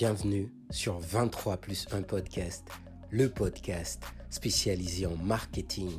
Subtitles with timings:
[0.00, 2.68] Bienvenue sur 23 plus 1 podcast,
[3.10, 5.90] le podcast spécialisé en marketing,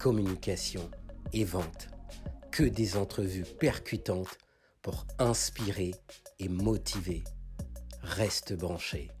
[0.00, 0.80] communication
[1.32, 1.86] et vente.
[2.50, 4.38] Que des entrevues percutantes
[4.82, 5.92] pour inspirer
[6.40, 7.22] et motiver.
[8.02, 9.12] Reste branché.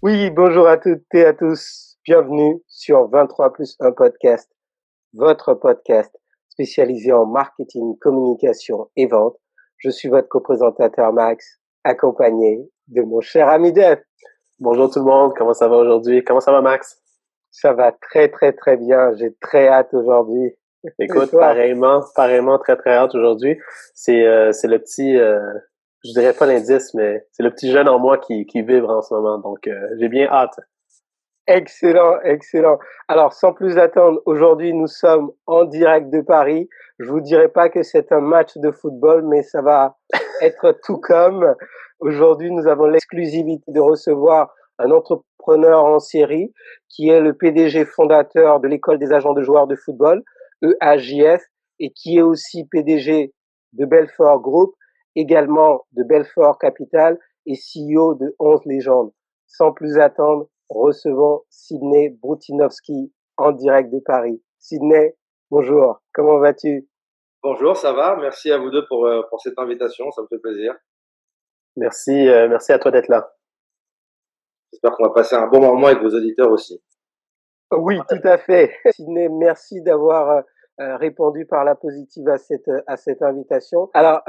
[0.00, 1.98] Oui, bonjour à toutes et à tous.
[2.06, 4.50] Bienvenue sur 23 plus 1 podcast,
[5.12, 6.10] votre podcast
[6.48, 9.36] spécialisé en marketing, communication et vente.
[9.76, 14.00] Je suis votre coprésentateur Max, accompagné de mon cher ami Def.
[14.60, 16.22] Bonjour tout le monde, comment ça va aujourd'hui?
[16.24, 17.02] Comment ça va Max?
[17.50, 20.54] Ça va très très très bien, j'ai très hâte aujourd'hui.
[21.00, 23.58] Écoute, pareillement, pareillement très très hâte aujourd'hui.
[23.94, 25.40] C'est euh, c'est le petit, euh,
[26.04, 29.02] je dirais pas l'indice, mais c'est le petit jeune en moi qui, qui vibre en
[29.02, 30.58] ce moment, donc euh, j'ai bien hâte.
[31.48, 32.78] Excellent, excellent.
[33.06, 36.68] Alors, sans plus attendre, aujourd'hui, nous sommes en direct de Paris.
[36.98, 39.96] Je vous dirai pas que c'est un match de football, mais ça va
[40.42, 41.54] être tout comme.
[42.00, 46.52] Aujourd'hui, nous avons l'exclusivité de recevoir un entrepreneur en série
[46.88, 50.22] qui est le PDG fondateur de l'école des agents de joueurs de football,
[50.62, 51.42] EAJF,
[51.78, 53.32] et qui est aussi PDG
[53.72, 54.74] de Belfort Group,
[55.14, 59.12] également de Belfort Capital et CEO de 11 légendes.
[59.46, 64.42] Sans plus attendre, recevons Sidney Brutinowski en direct de Paris.
[64.58, 65.14] Sidney,
[65.50, 66.88] bonjour, comment vas-tu?
[67.42, 70.40] Bonjour, ça va Merci à vous deux pour, euh, pour cette invitation, ça me fait
[70.40, 70.74] plaisir.
[71.76, 73.32] Merci, euh, merci à toi d'être là.
[74.72, 76.82] J'espère qu'on va passer un bon moment avec vos auditeurs aussi.
[77.72, 78.72] Oui, tout à fait.
[78.92, 80.42] Sidney, merci d'avoir
[80.80, 83.90] euh, répondu par la positive à cette à cette invitation.
[83.94, 84.20] Alors,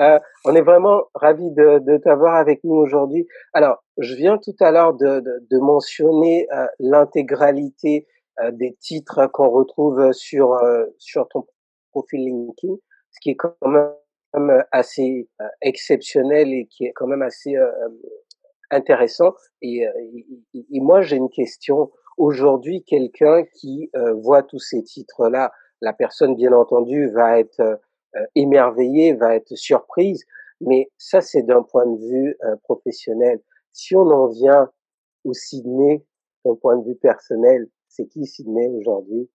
[0.45, 3.27] on est vraiment ravi de, de t'avoir avec nous aujourd'hui.
[3.53, 6.47] Alors, je viens tout à l'heure de, de, de, mentionner
[6.79, 8.07] l'intégralité
[8.51, 10.57] des titres qu'on retrouve sur
[10.97, 11.45] sur ton
[11.91, 12.75] profil LinkedIn
[13.17, 13.91] ce qui est quand même
[14.71, 17.71] assez euh, exceptionnel et qui est quand même assez euh,
[18.71, 19.33] intéressant.
[19.61, 19.91] Et, euh,
[20.53, 21.91] et, moi, j'ai une question.
[22.17, 27.79] Aujourd'hui, quelqu'un qui voit tous ces titres-là, la personne, bien entendu, va être
[28.33, 30.25] émerveillée, va être surprise,
[30.59, 33.39] mais ça, c'est d'un point de vue professionnel.
[33.71, 34.71] Si on en vient
[35.25, 36.03] au Sydney,
[36.43, 39.29] d'un point de vue personnel, c'est qui Sydney aujourd'hui?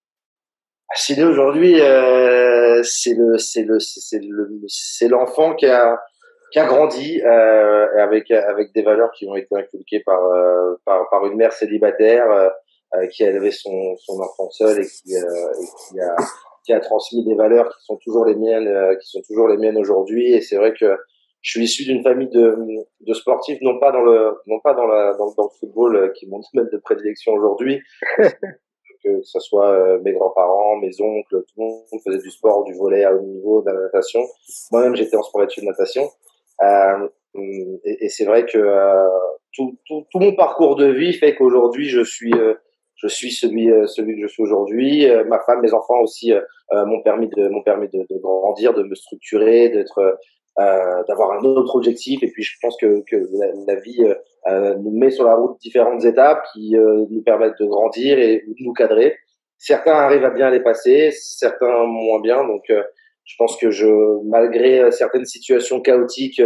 [0.95, 5.99] Sydney aujourd'hui, euh, c'est le c'est le c'est le c'est l'enfant qui a
[6.53, 11.09] qui a grandi euh, avec avec des valeurs qui ont été inculquées par euh, par
[11.11, 15.67] par une mère célibataire euh, qui a élevé son son enfant seul et qui, et
[15.89, 16.17] qui a
[16.65, 19.79] qui a transmis des valeurs qui sont toujours les miennes qui sont toujours les miennes
[19.79, 20.33] aujourd'hui.
[20.35, 20.97] Et c'est vrai que
[21.41, 22.57] je suis issu d'une famille de,
[23.01, 26.27] de sportifs, non pas dans le, non pas dans la, dans, dans le football, qui
[26.27, 27.83] est mon domaine de prédilection aujourd'hui,
[29.03, 32.75] que ce soit euh, mes grands-parents, mes oncles, tout le monde faisait du sport, du
[32.75, 34.21] volet à haut niveau, de la natation.
[34.71, 36.09] Moi-même, j'étais en sport études natation.
[36.63, 37.09] Euh,
[37.85, 39.09] et, c'est vrai que euh,
[39.53, 39.77] tout,
[40.15, 42.33] mon parcours de vie fait qu'aujourd'hui, je suis
[42.97, 45.09] je suis celui celui que je suis aujourd'hui.
[45.27, 46.33] ma femme, mes enfants aussi
[46.71, 50.19] m'ont permis de m'ont permis de, grandir, de me structurer, d'être
[50.59, 52.23] euh, d'avoir un autre objectif.
[52.23, 53.17] Et puis je pense que, que
[53.67, 54.05] la, vie
[54.49, 58.45] euh, nous met sur la route différentes étapes qui euh, nous permettent de grandir et
[58.47, 59.17] de nous cadrer.
[59.57, 62.47] Certains arrivent à bien les passer, certains moins bien.
[62.47, 63.87] Donc je pense que je,
[64.29, 66.43] malgré certaines situations chaotiques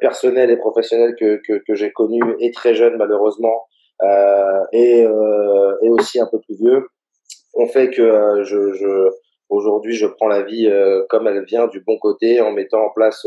[0.00, 3.64] personnelles et professionnelles que, que, que j'ai connues et très jeune malheureusement,
[4.72, 6.86] et, et aussi un peu plus vieux,
[7.54, 9.08] on fait que je, je
[9.52, 12.90] Aujourd'hui, je prends la vie euh, comme elle vient du bon côté en mettant en
[12.90, 13.26] place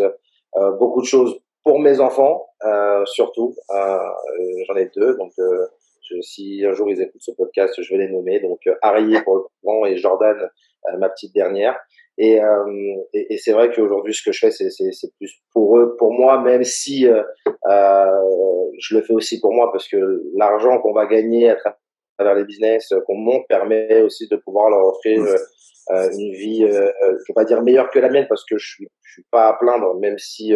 [0.57, 3.55] euh, beaucoup de choses pour mes enfants, euh, surtout.
[3.69, 8.11] J'en ai deux, donc je, si un jour ils écoutent ce podcast, je vais les
[8.11, 8.39] nommer.
[8.39, 10.49] Donc Harry pour le grand et Jordan,
[10.97, 11.77] ma petite dernière.
[12.17, 12.39] Et,
[13.13, 16.41] et, et c'est vrai qu'aujourd'hui, ce que je fais, c'est plus pour eux, pour moi,
[16.41, 17.21] même si euh,
[18.79, 21.57] je le fais aussi pour moi, parce que l'argent qu'on va gagner à
[22.17, 25.23] travers les business qu'on monte permet aussi de pouvoir leur offrir
[25.91, 28.57] euh, une vie, euh, euh, je vais pas dire meilleure que la mienne parce que
[28.57, 30.55] je suis, suis pas à plaindre, même si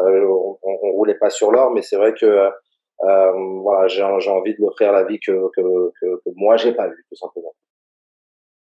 [0.00, 2.50] on, on, roulait pas sur l'or, mais c'est vrai que
[2.98, 7.04] voilà, j'ai envie de l'offrir la vie que, que, que, que moi j'ai pas vue
[7.08, 7.54] tout simplement.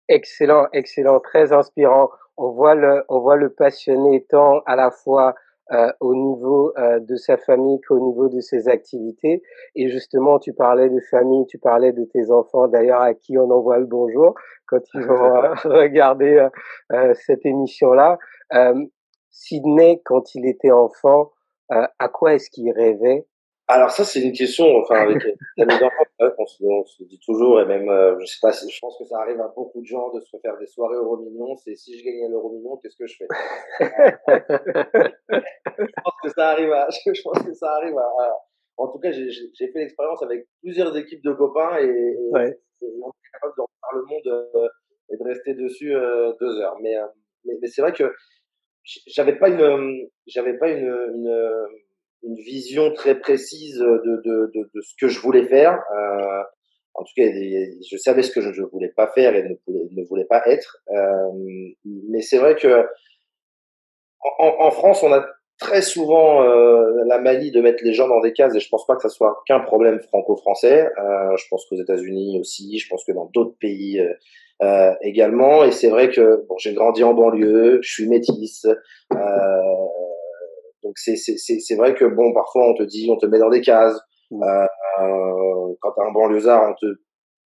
[0.07, 2.09] Excellent, excellent, très inspirant.
[2.37, 5.35] On voit le, on voit le passionné tant à la fois
[5.73, 9.41] euh, au niveau euh, de sa famille qu'au niveau de ses activités.
[9.75, 13.51] Et justement, tu parlais de famille, tu parlais de tes enfants, d'ailleurs à qui on
[13.51, 14.33] envoie le bonjour
[14.67, 16.47] quand ils vont euh, regarder
[17.15, 18.17] cette émission-là.
[19.29, 21.31] Sydney, quand il était enfant,
[21.69, 23.25] à quoi est-ce qu'il rêvait?
[23.67, 25.35] Alors ça c'est une question, enfin avec les
[26.37, 29.05] on se, on se dit toujours et même euh, je sais pas, je pense que
[29.05, 31.55] ça arrive à beaucoup de gens de se faire des soirées euro million.
[31.57, 33.27] C'est si je gagnais l'euro million, qu'est-ce que je fais
[35.79, 38.09] Je pense que ça arrive à, je pense que ça arrive à,
[38.77, 43.31] en tout cas, j'ai fait l'expérience avec plusieurs équipes de copains et, et, on est
[43.33, 44.69] capable de refaire le monde euh,
[45.09, 46.77] et de rester dessus euh, deux heures.
[46.81, 46.95] Mais,
[47.43, 48.13] mais, mais c'est vrai que
[49.07, 51.67] j'avais pas une, j'avais pas une, une,
[52.23, 55.79] une, vision très précise de, de, de, de, ce que je voulais faire.
[55.95, 56.43] Euh,
[56.93, 60.25] en tout cas, je savais ce que je ne voulais pas faire et ne, voulais
[60.25, 60.77] pas être.
[60.91, 61.29] Euh,
[62.09, 62.87] mais c'est vrai que
[64.39, 65.25] en, en, France, on a
[65.59, 68.85] très souvent euh, la manie de mettre les gens dans des cases et je pense
[68.85, 70.89] pas que ça soit qu'un problème franco-français.
[70.97, 74.13] Euh, je pense qu'aux États-Unis aussi, je pense que dans d'autres pays euh,
[74.63, 75.63] euh également.
[75.63, 78.65] Et c'est vrai que bon, j'ai grandi en banlieue, je suis métisse.
[79.13, 79.17] Euh,
[80.83, 83.61] donc c'est c'est vrai que bon, parfois on te dit, on te met dans des
[83.61, 83.99] cases.
[84.31, 84.43] Mmh.
[84.43, 86.93] Euh, quand t'es un banlieusard, on te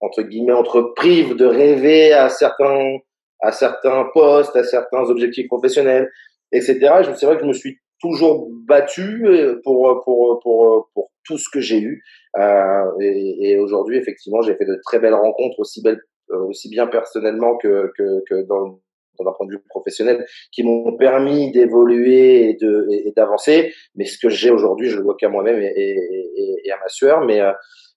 [0.02, 2.98] entre guillemets, on te prive de rêver à certains
[3.42, 6.10] à certains postes, à certains objectifs professionnels,
[6.52, 6.76] etc.
[7.00, 11.38] Et c'est vrai que je me suis toujours battu euh, pour pour pour pour tout
[11.38, 12.04] ce que j'ai eu.
[12.38, 16.02] Euh, et, et aujourd'hui, effectivement, j'ai fait de très belles rencontres, aussi belles,
[16.32, 18.80] euh, aussi bien personnellement que que, que dans
[19.24, 23.74] d'un point de vue professionnel, qui m'ont permis d'évoluer et d'avancer.
[23.96, 27.22] Mais ce que j'ai aujourd'hui, je le vois qu'à moi-même et, à ma sueur.
[27.26, 27.52] Mais euh,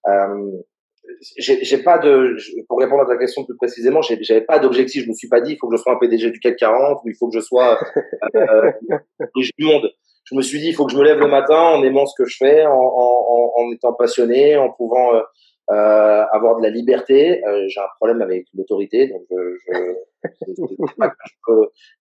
[0.07, 0.51] euh
[1.37, 2.35] j'ai pas de
[2.67, 5.53] pour répondre à ta question plus précisément j'avais pas d'objectif je me suis pas dit
[5.53, 7.43] il faut que je sois un PDG du CAC 40 ou il faut que je
[7.43, 7.79] sois
[8.35, 8.71] euh,
[9.35, 9.91] du monde
[10.23, 12.15] je me suis dit il faut que je me lève le matin en aimant ce
[12.17, 15.11] que je fais en étant passionné en pouvant
[15.71, 19.73] euh, avoir de la liberté euh, j'ai un problème avec l'autorité donc je,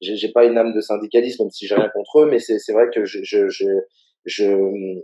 [0.00, 2.72] je j'ai pas une âme de syndicalisme même si j'ai rien contre eux mais c'est
[2.72, 3.66] vrai que je, je, je,
[4.26, 5.00] je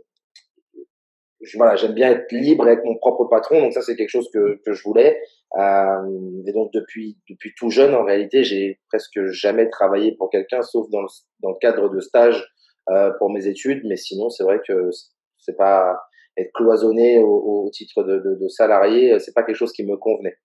[1.57, 3.61] voilà, j'aime bien être libre et être mon propre patron.
[3.61, 5.21] Donc ça, c'est quelque chose que, que je voulais.
[5.59, 10.63] Euh, et donc depuis depuis tout jeune, en réalité, j'ai presque jamais travaillé pour quelqu'un,
[10.63, 11.09] sauf dans le,
[11.41, 12.47] dans le cadre de stage
[12.91, 13.83] euh, pour mes études.
[13.85, 14.91] Mais sinon, c'est vrai que
[15.39, 15.99] c'est pas
[16.41, 20.37] être cloisonné au, titre de, de, salarié, c'est pas quelque chose qui me convenait.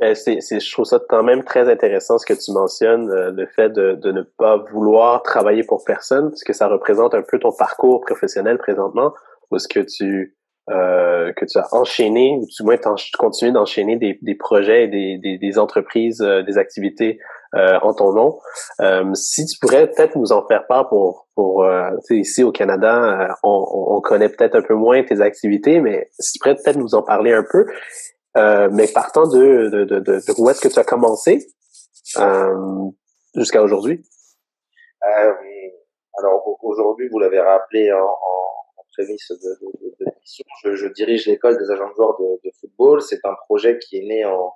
[0.00, 3.30] Ben, c'est, c'est, je trouve ça quand même très intéressant ce que tu mentionnes, euh,
[3.30, 7.22] le fait de, de ne pas vouloir travailler pour personne, parce que ça représente un
[7.22, 9.12] peu ton parcours professionnel présentement,
[9.50, 10.36] où ce que tu
[10.70, 14.88] euh, que tu as enchaîné, ou du moins tu continues d'enchaîner des, des projets et
[14.88, 17.18] des, des, des entreprises, euh, des activités
[17.56, 18.38] euh, en ton nom.
[18.80, 21.66] Euh, si tu pourrais peut-être nous en faire part pour, pour
[22.10, 23.66] ici au Canada, on,
[23.96, 27.02] on connaît peut-être un peu moins tes activités, mais si tu pourrais peut-être nous en
[27.02, 27.66] parler un peu.
[28.72, 31.46] mais partant de, de, de, de, où est-ce que tu as commencé
[33.34, 34.04] jusqu'à aujourd'hui?
[36.16, 40.44] alors aujourd'hui, vous l'avez rappelé en, en prémisse de, de, de, mission.
[40.62, 43.02] Je, je, dirige l'école des agents de joueurs de, de football.
[43.02, 44.54] C'est un projet qui est né en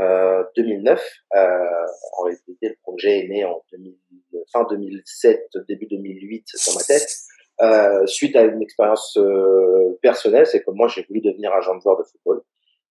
[0.00, 1.00] euh, 2009.
[1.34, 1.48] Euh,
[2.18, 3.94] en réalité, le projet est né en 2000,
[4.52, 7.08] fin 2007, début 2008 dans ma tête.
[7.60, 11.80] Euh, suite à une expérience euh, personnelle, c'est que moi j'ai voulu devenir agent de
[11.80, 12.42] joueur de football.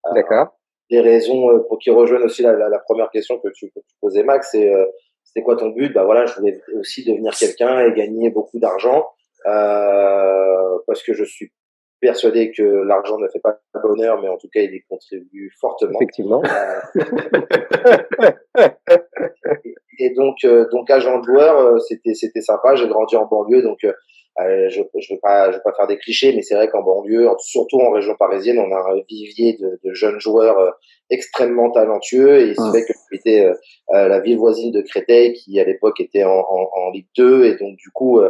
[0.05, 0.57] Euh, D'accord.
[0.89, 3.79] Des raisons euh, pour qui rejoignent aussi la, la, la, première question que tu, que
[3.79, 4.71] tu posais, Max, c'est
[5.23, 5.93] c'était quoi ton but?
[5.93, 9.07] Bah voilà, je voulais aussi devenir quelqu'un et gagner beaucoup d'argent.
[9.47, 11.51] Euh, parce que je suis
[12.01, 15.51] persuadé que l'argent ne fait pas le bonheur, mais en tout cas, il y contribue
[15.59, 15.99] fortement.
[15.99, 16.41] Effectivement.
[16.43, 16.81] Euh,
[19.99, 22.75] et, donc, euh, donc agent de joueur, c'était c'était sympa.
[22.75, 23.85] J'ai grandi en banlieue, donc
[24.39, 26.81] euh, je je veux pas je veux pas faire des clichés, mais c'est vrai qu'en
[26.81, 30.71] banlieue, surtout en région parisienne, on a un vivier de, de jeunes joueurs euh,
[31.11, 35.63] extrêmement talentueux et c'est vrai que j'étais euh, la ville voisine de Créteil qui à
[35.63, 38.21] l'époque était en, en, en, Ligue 2 et donc du coup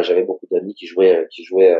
[0.00, 1.76] j'avais beaucoup d'amis qui jouaient qui jouaient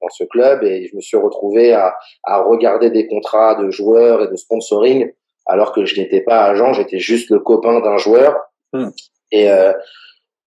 [0.00, 4.22] dans ce club et je me suis retrouvé à, à regarder des contrats de joueurs
[4.22, 5.10] et de sponsoring
[5.46, 8.36] alors que je n'étais pas agent, j'étais juste le copain d'un joueur.
[8.72, 8.90] Hmm.
[9.32, 9.48] Et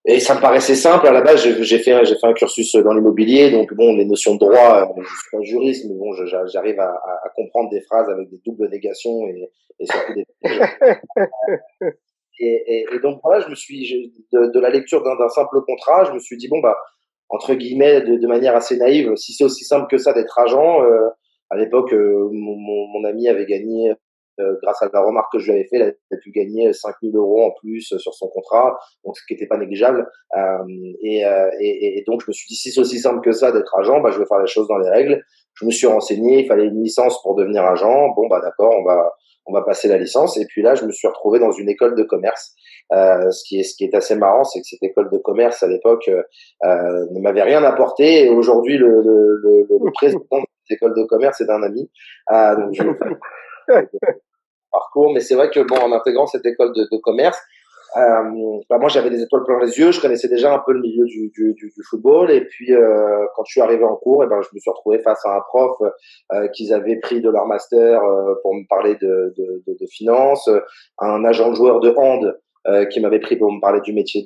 [0.06, 1.08] et ça me paraissait simple.
[1.08, 4.36] À la base, j'ai fait, j'ai fait un cursus dans l'immobilier, donc bon, les notions
[4.36, 6.14] de droit, euh, je suis pas juriste, mais bon,
[6.48, 10.26] j'arrive à, à, comprendre des phrases avec des doubles négations et, et surtout des.
[12.40, 16.04] et, et, et, donc voilà, je me suis de, de la lecture d'un simple contrat,
[16.06, 16.78] je me suis dit bon bah
[17.30, 20.84] entre guillemets de, de manière assez naïve, si c'est aussi simple que ça d'être agent.
[20.84, 21.08] Euh,
[21.50, 23.94] à l'époque, euh, mon, mon, mon, ami avait gagné
[24.40, 27.16] euh, grâce à la remarque que je lui avais fait, il a pu gagner 5000
[27.16, 30.08] euros en plus sur son contrat, donc ce qui n'était pas négligeable.
[30.38, 30.64] Euh,
[31.02, 31.50] et, euh,
[32.08, 34.20] donc je me suis dit, si c'est aussi simple que ça d'être agent, bah, je
[34.20, 35.24] vais faire les choses dans les règles.
[35.56, 38.10] Je me suis renseigné, il fallait une licence pour devenir agent.
[38.16, 39.14] Bon, bah d'accord, on va
[39.46, 40.38] on va passer la licence.
[40.38, 42.54] Et puis là, je me suis retrouvé dans une école de commerce.
[42.92, 45.64] Euh, ce qui est ce qui est assez marrant, c'est que cette école de commerce
[45.64, 48.26] à l'époque euh, ne m'avait rien apporté.
[48.26, 51.90] Et aujourd'hui, le, président de cette école de commerce est un ami.
[52.32, 52.84] Euh, je,
[54.74, 55.14] parcours.
[55.14, 57.40] Mais c'est vrai que bon, en intégrant cette école de, commerce,
[57.96, 60.82] euh, bah moi j'avais des étoiles plein les yeux, je connaissais déjà un peu le
[60.82, 64.42] milieu du, football et puis euh, quand je suis arrivé en cours, et eh ben
[64.42, 65.78] je me suis retrouvé face à un prof
[66.34, 70.50] euh, qu'ils avaient pris de leur master euh, pour me parler de, de, finance,
[71.00, 72.36] un agent joueur de hand
[72.90, 74.24] qui m'avait pris pour me parler du métier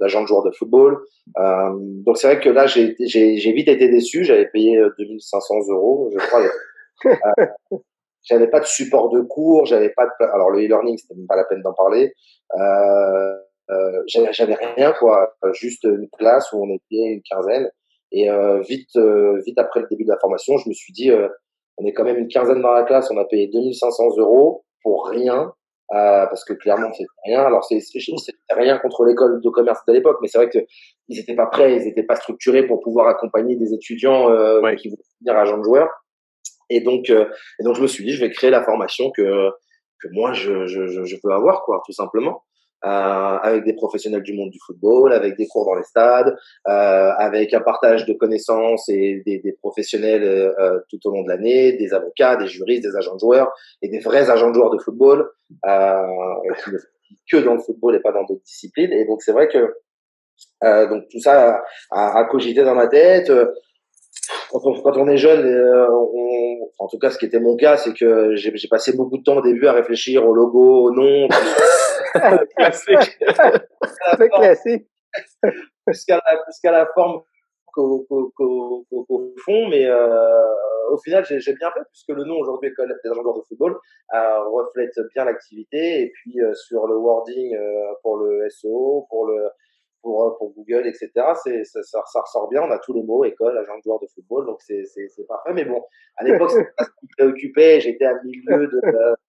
[0.00, 0.98] d'agent joueur de football.
[1.36, 2.96] Donc c'est vrai que là j'ai
[3.52, 6.40] vite été déçu, j'avais payé 2500 euros, je crois.
[8.26, 11.36] j'avais pas de support de cours, j'avais pas de alors le e-learning c'était même pas
[11.36, 12.12] la peine d'en parler.
[12.54, 13.34] Euh,
[13.70, 17.68] euh, j'avais rien quoi, juste une classe où on était une quinzaine
[18.12, 21.10] et euh, vite euh, vite après le début de la formation, je me suis dit
[21.10, 21.28] euh,
[21.78, 25.08] on est quand même une quinzaine dans la classe, on a payé 2500 euros pour
[25.08, 25.52] rien.
[25.92, 27.42] Euh, parce que clairement c'est rien.
[27.42, 27.78] Alors c'est
[28.50, 30.58] rien contre l'école de commerce de l'époque, mais c'est vrai que
[31.08, 34.26] ils étaient pas prêts, ils étaient pas structurés pour pouvoir accompagner des étudiants
[34.76, 35.88] qui voulaient devenir agents de joueurs.
[36.70, 37.26] Et donc, euh,
[37.60, 39.50] et donc je me suis dit, je vais créer la formation que
[40.00, 42.42] que moi je, je, je peux avoir, quoi, tout simplement.
[42.84, 46.36] Euh, avec des professionnels du monde du football, avec des cours dans les stades,
[46.68, 51.28] euh, avec un partage de connaissances et des, des professionnels euh, tout au long de
[51.28, 54.70] l'année, des avocats, des juristes, des agents de joueurs et des vrais agents de joueurs
[54.70, 55.28] de football
[55.64, 56.02] euh,
[57.32, 58.92] que dans le football et pas dans d'autres disciplines.
[58.92, 59.74] Et donc c'est vrai que
[60.62, 63.32] euh, donc tout ça a, a, cogité dans ma tête
[64.50, 67.56] quand on, quand on est jeune, euh, on, en tout cas, ce qui était mon
[67.56, 70.90] cas, c'est que j'ai passé beaucoup de temps au début à réfléchir au logo, au
[70.92, 71.28] nom.
[72.56, 73.18] classique.
[74.18, 74.86] C'est classique.
[75.86, 77.22] Jusqu'à la, jusqu'à la forme
[77.72, 82.94] qu'au qu fond, mais euh, au final, j'ai bien fait puisque le nom aujourd'hui École
[83.02, 83.78] des agents de football
[84.14, 89.26] euh, reflète bien l'activité et puis euh, sur le wording euh, pour le SEO, pour
[89.26, 89.48] le
[90.02, 91.10] pour, euh, pour Google, etc.
[91.42, 92.62] C'est, ça, ça, ça, ressort bien.
[92.62, 95.26] On a tous les mots, école, agent de joueur de football, donc c'est, c'est, c'est
[95.26, 95.52] parfait.
[95.52, 95.84] Mais bon,
[96.16, 97.80] à l'époque, c'était pas ce qui me préoccupait.
[97.80, 98.80] J'étais à milieu de,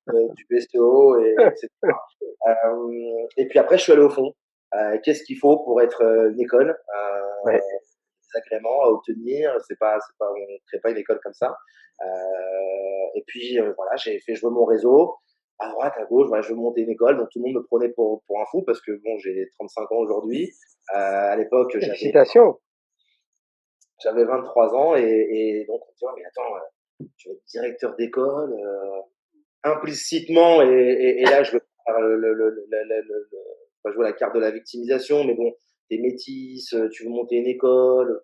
[0.07, 1.69] de, du SEO, et, etc.
[1.83, 4.33] Euh, et puis après, je suis allé au fond.
[4.75, 6.69] Euh, qu'est-ce qu'il faut pour être euh, une école?
[6.69, 7.59] Euh, ouais.
[7.59, 9.55] Des agréments à obtenir.
[9.67, 11.55] C'est pas, c'est pas, on crée pas une école comme ça.
[12.01, 15.15] Euh, et puis voilà, j'ai fait jouer mon réseau
[15.59, 17.63] à droite, à gauche, voilà, je veux monter une école, donc tout le monde me
[17.63, 20.53] prenait pour, pour un fou parce que bon, j'ai 35 ans aujourd'hui.
[20.95, 21.95] Euh, à l'époque, j'avais
[23.99, 26.59] j'avais 23 ans et, et donc on me dit oh, mais attends, euh,
[27.17, 29.01] tu vas être directeur d'école euh,
[29.63, 33.29] implicitement et, et, et, là je veux faire le, le, le, le,
[33.83, 35.51] pas jouer la carte de la victimisation, mais bon,
[35.89, 38.21] t'es métisse, tu veux monter une école,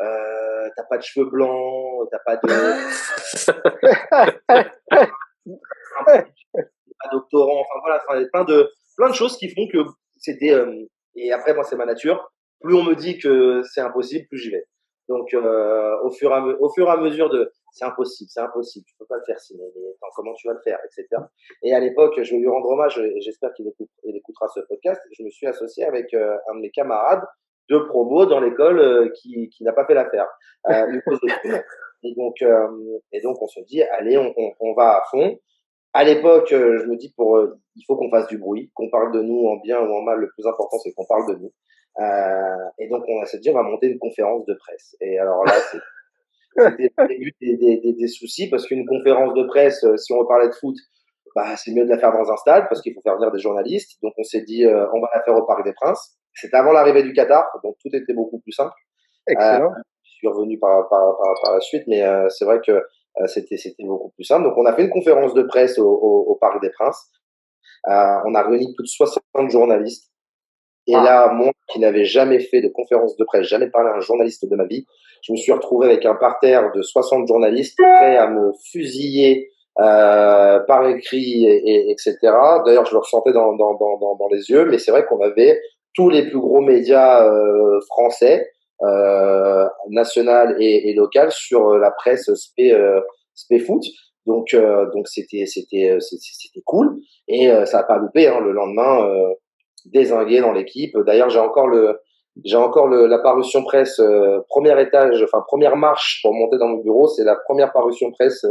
[0.00, 2.48] euh, t'as pas de cheveux blancs, t'as pas de
[6.52, 9.78] pas doctorant, enfin voilà, enfin, plein de plein de choses qui font que
[10.16, 10.86] c'était euh,
[11.16, 12.30] et après moi c'est ma nature.
[12.60, 14.64] Plus on me dit que c'est impossible, plus j'y vais.
[15.08, 18.40] Donc euh, au fur et à, au fur et à mesure de c'est impossible, c'est
[18.40, 19.64] impossible, tu peux pas le faire sinon.
[20.14, 21.08] comment tu vas le faire, etc.
[21.62, 25.02] Et à l'époque, je vais lui rendre hommage et j'espère qu'il écoutera ce podcast.
[25.18, 27.24] Je me suis associé avec euh, un de mes camarades
[27.68, 30.28] de promo dans l'école qui, qui n'a pas fait l'affaire.
[30.70, 31.00] Euh,
[32.04, 32.36] et donc
[33.12, 35.38] et donc on se dit allez on, on, on va à fond
[35.94, 38.90] à l'époque, euh, je me dis pour, euh, il faut qu'on fasse du bruit, qu'on
[38.90, 40.18] parle de nous en bien ou en mal.
[40.18, 41.52] Le plus important, c'est qu'on parle de nous.
[42.00, 44.96] Euh, et donc, on a se dit, on va monter une conférence de presse.
[45.00, 45.52] Et alors là,
[46.56, 50.26] c'était des, des, des, des, soucis parce qu'une conférence de presse, euh, si on veut
[50.26, 50.74] parler de foot,
[51.36, 53.38] bah, c'est mieux de la faire dans un stade parce qu'il faut faire venir des
[53.38, 53.96] journalistes.
[54.02, 56.16] Donc, on s'est dit, on va la faire au Parc des Princes.
[56.34, 58.74] C'était avant l'arrivée du Qatar, donc tout était beaucoup plus simple.
[59.28, 59.72] Excellent.
[60.02, 62.80] je suis revenu par, par, par, par la suite, mais c'est vrai que euh,
[63.26, 64.44] c'était c'était beaucoup plus simple.
[64.44, 67.10] Donc on a fait une conférence de presse au, au, au Parc des Princes.
[67.88, 70.10] Euh, on a réuni plus de 60 journalistes.
[70.86, 71.02] Et ah.
[71.02, 74.48] là, moi qui n'avais jamais fait de conférence de presse, jamais parlé à un journaliste
[74.48, 74.84] de ma vie,
[75.22, 79.48] je me suis retrouvé avec un parterre de 60 journalistes prêts à me fusiller
[79.80, 82.16] euh, par écrit, et, et etc.
[82.64, 85.60] D'ailleurs, je le ressentais dans, dans, dans, dans les yeux, mais c'est vrai qu'on avait
[85.94, 88.50] tous les plus gros médias euh, français
[88.82, 93.00] euh, nationale et, et locale sur euh, la presse spé, euh,
[93.34, 93.82] spé foot.
[94.26, 96.96] Donc euh, donc c'était c'était c'était cool
[97.28, 99.06] et ça a pas loupé hein, le lendemain
[99.84, 100.96] désingué dans l'équipe.
[101.06, 102.00] D'ailleurs j'ai encore le
[102.42, 104.00] j'ai encore le, la parution presse
[104.48, 108.46] premier étage enfin première marche pour monter dans mon bureau c'est la première parution presse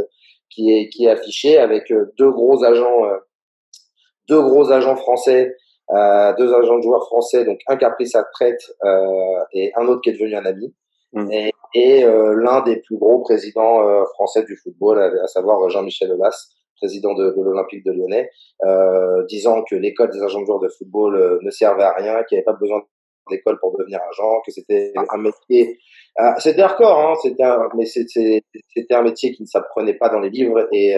[0.48, 3.02] qui est qui est affichée avec deux gros agents
[4.28, 5.56] deux gros agents français
[5.92, 9.70] euh, deux agents de joueurs français, donc un qui a pris sa retraite euh, et
[9.76, 10.74] un autre qui est devenu un ami.
[11.12, 11.30] Mmh.
[11.30, 13.82] Et, et euh, l'un des plus gros présidents
[14.14, 18.30] français du football, à, savoir Jean-Michel Aulas, président de, de l'Olympique de Lyonnais,
[19.28, 22.40] disant que l'école des agents de joueurs de football ne servait à rien, qu'il n'y
[22.40, 22.80] avait pas besoin
[23.30, 25.78] d'école pour devenir agent, que c'était un métier.
[26.38, 27.44] C'était hardcore, hein, c'était
[27.76, 30.94] mais c'était un métier qui ne s'apprenait pas dans les livres et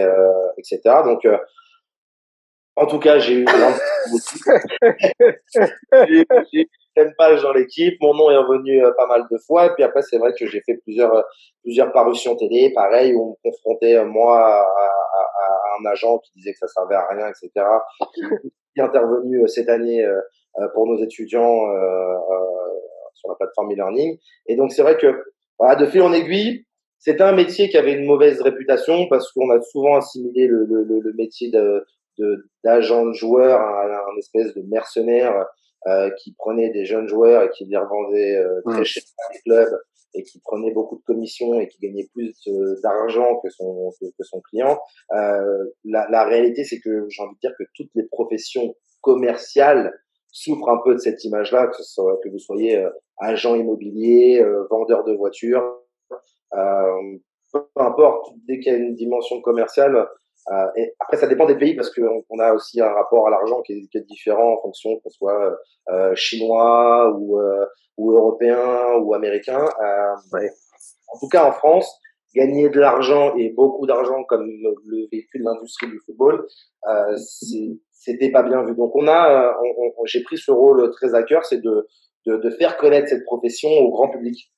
[0.58, 0.80] etc.
[1.04, 1.26] Donc
[2.76, 3.46] En tout cas, j'ai eu
[6.96, 7.94] une page dans l'équipe.
[8.02, 9.66] Mon nom est revenu euh, pas mal de fois.
[9.66, 11.22] Et puis après, c'est vrai que j'ai fait plusieurs euh,
[11.62, 16.52] plusieurs parutions télé, pareil, où on me confrontait moi à, à, un agent qui disait
[16.52, 17.50] que ça servait à rien, etc.
[18.14, 20.06] Qui est intervenu cette année
[20.74, 21.60] pour nos étudiants
[23.14, 24.18] sur la plateforme e-learning.
[24.46, 25.24] Et donc c'est vrai que
[25.58, 26.66] voilà, de fil en aiguille,
[26.98, 30.84] c'était un métier qui avait une mauvaise réputation parce qu'on a souvent assimilé le, le,
[30.84, 31.86] le métier de
[32.64, 35.46] d'agent de, joueur à un, espèce de mercenaire
[35.86, 38.84] euh, qui prenait des jeunes joueurs et qui les revendait euh, très mmh.
[38.84, 39.78] cher à des clubs
[40.14, 44.24] et qui prenait beaucoup de commissions et qui gagnait plus euh, d'argent que son que,
[44.24, 44.78] son client.
[45.14, 49.92] Euh, la, la réalité, c'est que j'ai envie de dire que toutes les professions commerciales
[50.32, 54.44] souffrent un peu de cette image-là, que, ce soit, que vous soyez euh, agent immobilier,
[54.70, 55.80] vendeur de voitures,
[56.54, 57.18] euh,
[57.52, 60.08] peu importe, dès qu'il y a une dimension commerciale,
[60.52, 63.30] euh, et après, ça dépend des pays parce qu'on on a aussi un rapport à
[63.30, 65.56] l'argent qui, qui, est différent en fonction qu'on soit
[65.90, 69.64] euh, chinois ou, euh, ou européen ou américain.
[69.64, 70.48] Euh,
[71.08, 72.00] En tout cas, en France,
[72.34, 76.46] gagner de l'argent et beaucoup d'argent comme le véhicule de l'industrie du football,
[76.88, 77.16] euh,
[77.92, 78.74] c'était pas bien vu.
[78.76, 79.56] Donc, on a,
[79.98, 81.88] on, j'ai pris ce rôle très à cœur, c'est de,
[82.26, 84.52] de, de, faire connaître cette profession au grand public,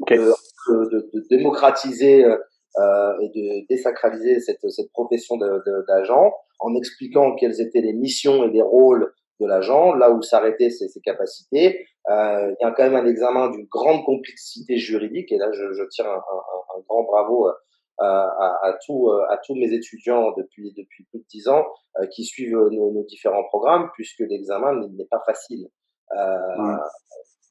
[0.00, 0.18] okay.
[0.18, 0.32] de,
[0.68, 2.36] de, de, démocratiser euh,
[2.78, 8.62] et de désacraliser cette, cette profession d'agent en expliquant quelles étaient les missions et les
[8.62, 11.86] rôles de l'agent, là où s'arrêtaient ses, ses, capacités.
[12.08, 15.72] Euh, il y a quand même un examen d'une grande complexité juridique, et là je,
[15.72, 17.54] je tire un, un, un, grand bravo à,
[17.98, 21.64] à, à, tout, à tous mes étudiants depuis, depuis plus de dix ans
[22.00, 25.68] euh, qui suivent nos, nos, différents programmes, puisque l'examen n'est pas facile.
[26.16, 26.76] Euh,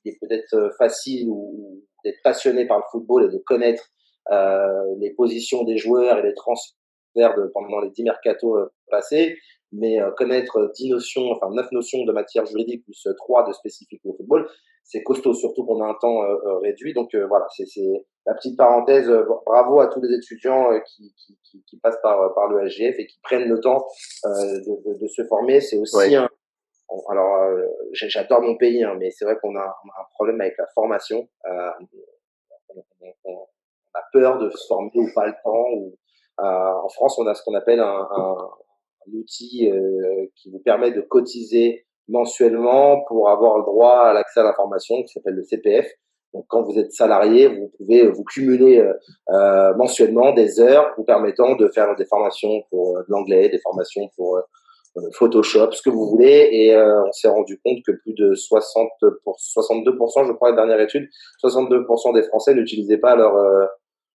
[0.06, 3.95] Il est peut-être facile ou d'être passionné par le football et de connaître euh,
[4.30, 6.76] les positions des joueurs et les transferts
[7.16, 9.38] de, pendant les dix mercato euh, passés,
[9.72, 14.02] mais euh, connaître dix notions, enfin neuf notions de matière juridique plus trois de spécifiques
[14.06, 14.48] au football,
[14.84, 16.22] c'est costaud, surtout qu'on a un temps
[16.62, 16.94] réduit.
[16.94, 17.66] Donc voilà, c'est
[18.28, 19.12] la petite parenthèse.
[19.44, 23.08] bravo à tous les étudiants qui, qui, qui, qui, passent par, par le SGF et
[23.08, 23.84] qui prennent le temps
[24.24, 25.60] de, de, de, se former.
[25.60, 26.30] C'est aussi un,
[27.10, 27.50] alors,
[27.94, 31.28] j'adore mon pays, hein, mais c'est vrai qu'on a, a, un problème avec la formation.
[31.46, 31.72] Euh,
[32.70, 32.84] on,
[33.24, 33.48] on,
[33.96, 35.66] a peur de se former ou pas le temps.
[35.74, 35.96] Ou,
[36.42, 36.44] euh,
[36.84, 38.36] en France, on a ce qu'on appelle un, un,
[39.08, 44.42] un outil euh, qui vous permet de cotiser mensuellement pour avoir le droit à l'accès
[44.42, 45.88] à l'information qui s'appelle le CPF.
[46.34, 48.94] Donc, quand vous êtes salarié, vous pouvez vous cumuler euh,
[49.32, 54.10] euh mensuellement des heures vous permettant de faire des formations pour de l'anglais, des formations
[54.18, 54.42] pour
[55.14, 56.50] Photoshop, ce que vous voulez.
[56.52, 58.90] Et on s'est rendu compte que plus de 60
[59.24, 61.10] pour 62%, je crois, la dernière étude,
[61.44, 63.34] 62% des Français n'utilisaient pas leur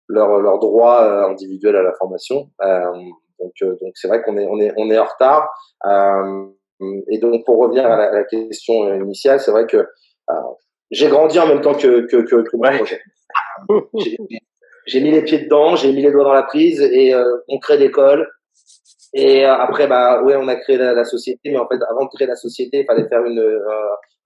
[0.08, 2.50] leur, leur droit euh, individuel à la formation.
[2.62, 2.92] Euh,
[3.38, 5.48] donc euh, donc c'est vrai qu'on est on est on est en retard.
[7.08, 9.86] et donc pour revenir à la, question initiale, c'est vrai que
[10.90, 13.00] j'ai grandi en même temps que que que, que mon projet.
[14.86, 17.14] J'ai mis les pieds dedans, j'ai mis les doigts dans la prise et
[17.48, 18.26] on crée l'école.
[19.12, 22.10] Et après, bah ouais, on a créé la, la, société, mais en fait, avant de
[22.14, 23.42] créer la société, il fallait faire une,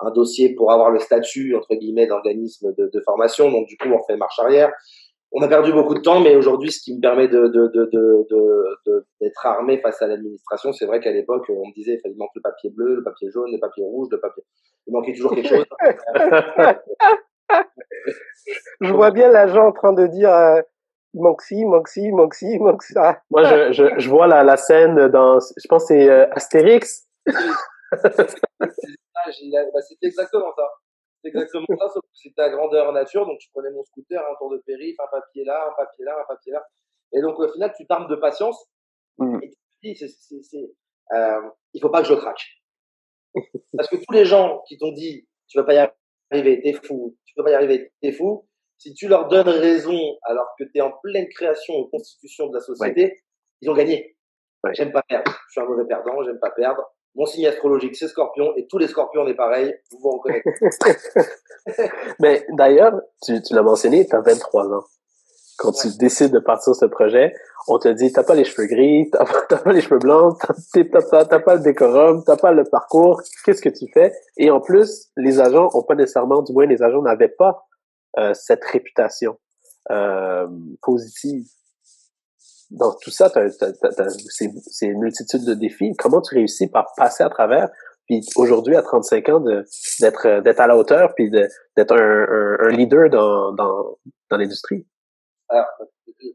[0.04, 3.50] un dossier pour avoir le statut entre guillemets d'organisme de, de, formation.
[3.50, 4.72] Donc du coup, on fait marche arrière
[5.34, 7.90] on a perdu beaucoup de temps, mais aujourd'hui, ce qui me permet de, de, de,
[7.90, 12.30] de, d'être armé face à l'administration, c'est vrai qu'à l'époque, on me disait, il manque
[12.34, 14.44] le papier bleu, le papier jaune, le papier rouge, le papier.
[14.86, 15.64] Il manquait toujours quelque chose.
[18.80, 20.60] je vois bien l'agent en train de dire, euh,
[21.14, 23.22] il manque ci, il manque ci, il manque ci, il manque ça.
[23.30, 27.06] Moi, je, je, je vois la, la scène dans, je pense que c'est euh, Astérix.
[29.24, 30.62] Bah, c'était exactement ça.
[31.22, 33.24] C'est exactement ça, sauf que c'était à grandeur nature.
[33.26, 36.16] Donc, je prenais mon scooter, un tour de périph', un papier là, un papier là,
[36.20, 36.66] un papier là.
[37.12, 38.66] Et donc, au final, tu t'armes de patience.
[39.18, 39.38] Mmh.
[39.42, 40.72] Et tu te dis, c'est, c'est, c'est,
[41.14, 41.40] euh,
[41.74, 42.42] il faut pas que je craque.
[43.76, 45.88] Parce que tous les gens qui t'ont dit, tu vas pas y
[46.30, 48.48] arriver, t'es fou, tu peux pas y arriver, t'es fou.
[48.78, 52.54] Si tu leur donnes raison alors que tu es en pleine création ou constitution de
[52.54, 53.22] la société,
[53.60, 54.16] ils ont gagné.
[54.72, 55.30] J'aime pas perdre.
[55.48, 56.82] Je suis un mauvais perdant, j'aime pas perdre.
[57.14, 60.42] Mon signe astrologique, c'est Scorpion, et tous les Scorpions, on est pareil, vous vous reconnaissez.
[62.20, 64.84] Mais d'ailleurs, tu, tu l'as mentionné, tu as 23 ans.
[65.58, 67.34] Quand tu décides de partir sur ce projet,
[67.68, 71.24] on te dit, t'as pas les cheveux gris, t'as pas, pas, les cheveux blancs, t'as
[71.24, 74.12] pas, pas le décorum, t'as pas le parcours, qu'est-ce que tu fais?
[74.38, 77.66] Et en plus, les agents ont pas nécessairement, du moins les agents n'avaient pas
[78.18, 79.38] euh, cette réputation
[79.90, 80.48] euh,
[80.80, 81.44] positive
[82.72, 85.92] dans tout ça, c'est une multitude de défis.
[85.98, 87.68] Comment tu réussis par passer à travers,
[88.06, 93.10] puis aujourd'hui, à 35 ans, d'être d'être à la hauteur, puis d'être un, un, leader
[93.10, 93.98] dans, dans,
[94.30, 94.86] dans l'industrie?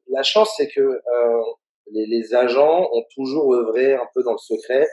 [0.10, 1.44] La chance, c'est que euh,
[1.92, 4.88] les, les, agents ont toujours œuvré un peu dans le secret,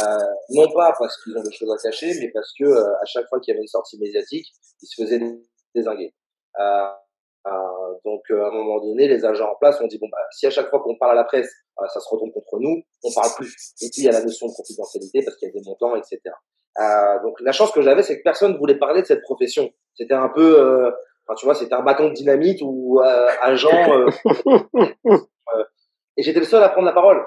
[0.00, 0.18] euh,
[0.50, 3.28] non pas parce qu'ils ont des choses à cacher, mais parce que euh, à chaque
[3.28, 4.46] fois qu'il y avait une sortie médiatique,
[4.82, 5.20] ils se faisaient
[5.74, 6.14] désinguer.
[6.58, 6.88] Euh, euh
[8.04, 10.50] donc à un moment donné, les agents en place ont dit bon bah si à
[10.50, 13.54] chaque fois qu'on parle à la presse, ça se retourne contre nous, on parle plus.
[13.80, 15.96] Et puis il y a la notion de confidentialité parce qu'il y a des montants,
[15.96, 16.20] etc.
[17.22, 19.70] donc la chance que j'avais, c'est que personne ne voulait parler de cette profession.
[19.94, 20.92] C'était un peu
[21.28, 23.68] Enfin, tu vois, c'était un bâton de dynamite ou euh, agent.
[25.56, 25.64] Euh,
[26.18, 27.24] et j'étais le seul à prendre la parole.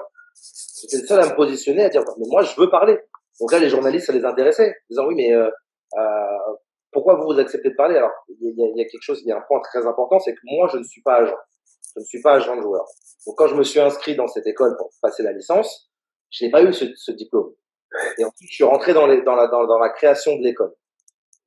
[0.80, 2.96] J'étais le seul à me positionner, à dire, mais moi, je veux parler.
[3.40, 4.76] Donc là, les journalistes, ça les intéressait.
[4.88, 5.50] Ils disant, oui, mais euh,
[5.98, 6.54] euh,
[6.92, 7.96] pourquoi vous vous acceptez de parler?
[7.96, 10.18] Alors, il y a, y a, quelque chose, il y a un point très important,
[10.20, 11.36] c'est que moi, je ne suis pas agent.
[11.94, 12.84] Je ne suis pas agent de joueur.
[13.26, 15.90] Donc, quand je me suis inscrit dans cette école pour passer la licence,
[16.30, 17.52] je n'ai pas eu ce, ce, diplôme.
[18.18, 20.72] Et ensuite, je suis rentré dans, les, dans, la, dans, dans la création de l'école.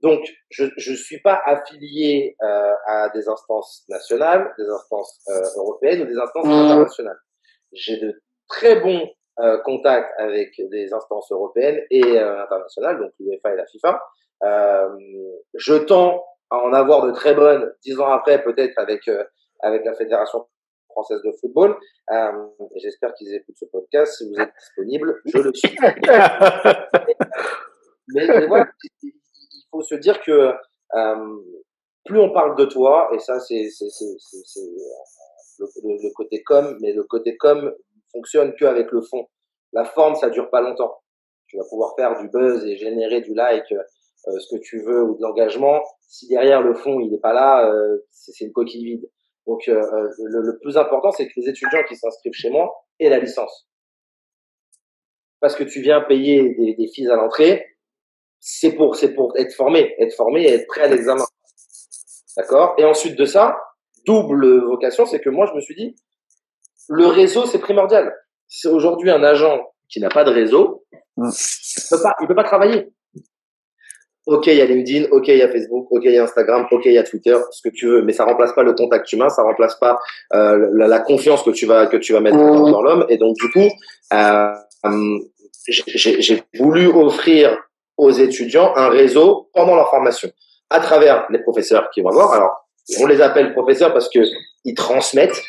[0.02, 6.04] Donc, je ne suis pas affilié euh, à des instances nationales, des instances euh, européennes
[6.04, 6.52] ou des instances mmh.
[6.52, 7.20] internationales.
[7.72, 13.54] J'ai de très bons euh, contacts avec des instances européennes et euh, internationales, donc l'UEFA
[13.54, 14.02] et la FIFA.
[14.44, 14.90] Euh,
[15.54, 19.10] je tends à en avoir de très bonnes dix ans après, peut-être avec
[19.62, 20.46] avec la Fédération
[20.90, 21.78] française de football.
[22.76, 24.18] J'espère qu'ils écoutent ce podcast.
[24.18, 25.76] Si vous êtes disponible, je le suis.
[28.14, 28.68] mais, mais voilà,
[29.72, 30.54] faut se dire que
[30.96, 31.38] euh,
[32.06, 33.68] plus on parle de toi, et ça c'est
[35.60, 37.74] le, le, côté com, mais le côté com
[38.12, 39.28] fonctionne que avec le fond.
[39.74, 41.02] La forme, ça dure pas longtemps.
[41.48, 43.74] Tu vas pouvoir faire du buzz et générer du like,
[44.28, 45.82] euh, ce que tu veux ou de l'engagement.
[46.08, 49.10] Si derrière le fond il n'est pas là, euh, c'est une coquille vide.
[49.48, 52.74] Donc euh, euh, le, le, plus important, c'est que les étudiants qui s'inscrivent chez moi
[53.00, 53.68] aient la licence.
[55.40, 57.66] Parce que tu viens payer des, des fees à l'entrée,
[58.40, 61.26] c'est pour, c'est pour être formé, être formé et être prêt à l'examen.
[62.38, 62.76] D'accord?
[62.78, 63.58] Et ensuite de ça,
[64.06, 65.96] double vocation, c'est que moi, je me suis dit,
[66.90, 68.14] le réseau, c'est primordial.
[68.48, 69.60] C'est aujourd'hui un agent
[69.90, 70.86] qui n'a pas de réseau,
[71.18, 71.30] mm.
[71.30, 72.88] il peut pas, il peut pas travailler.
[74.26, 76.66] Ok, il y a LinkedIn, ok, il y a Facebook, ok, il y a Instagram,
[76.72, 79.12] ok, il y a Twitter, ce que tu veux, mais ça remplace pas le contact
[79.14, 80.00] humain, ça remplace pas
[80.34, 82.72] euh, la, la, confiance que tu vas que tu vas mettre mm.
[82.72, 83.06] dans, l'homme.
[83.10, 83.70] Et donc du coup,
[84.14, 84.52] euh,
[85.68, 87.58] j'ai voulu offrir
[87.98, 90.30] aux étudiants un réseau pendant leur formation
[90.70, 92.34] à travers les professeurs qui vont voir.
[92.34, 92.68] Alors,
[93.00, 94.20] on les appelle professeurs parce que
[94.64, 95.42] ils transmettent,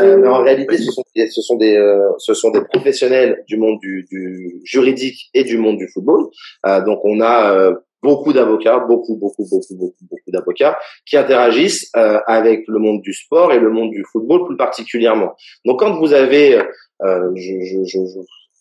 [0.00, 3.44] euh, mais en réalité, ce sont des, ce sont des, euh, ce sont des professionnels
[3.48, 6.28] du monde du, du, juridique et du monde du football.
[6.66, 12.18] Euh, donc, on a beaucoup d'avocats, beaucoup, beaucoup, beaucoup, beaucoup, beaucoup d'avocats qui interagissent euh,
[12.26, 15.34] avec le monde du sport et le monde du football plus particulièrement.
[15.64, 16.60] Donc, quand vous avez,
[17.00, 17.98] je, je, je,